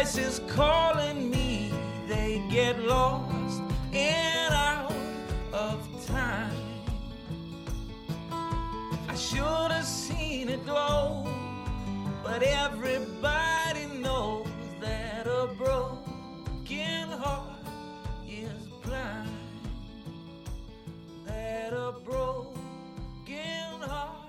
[0.00, 1.70] voice is calling me.
[2.08, 3.60] They get lost
[3.92, 4.92] and out
[5.52, 6.56] of time.
[9.08, 11.28] I should have seen it glow,
[12.24, 14.48] but everybody knows
[14.80, 17.60] that a broken heart
[18.26, 19.28] is blind.
[21.26, 24.19] That a broken heart.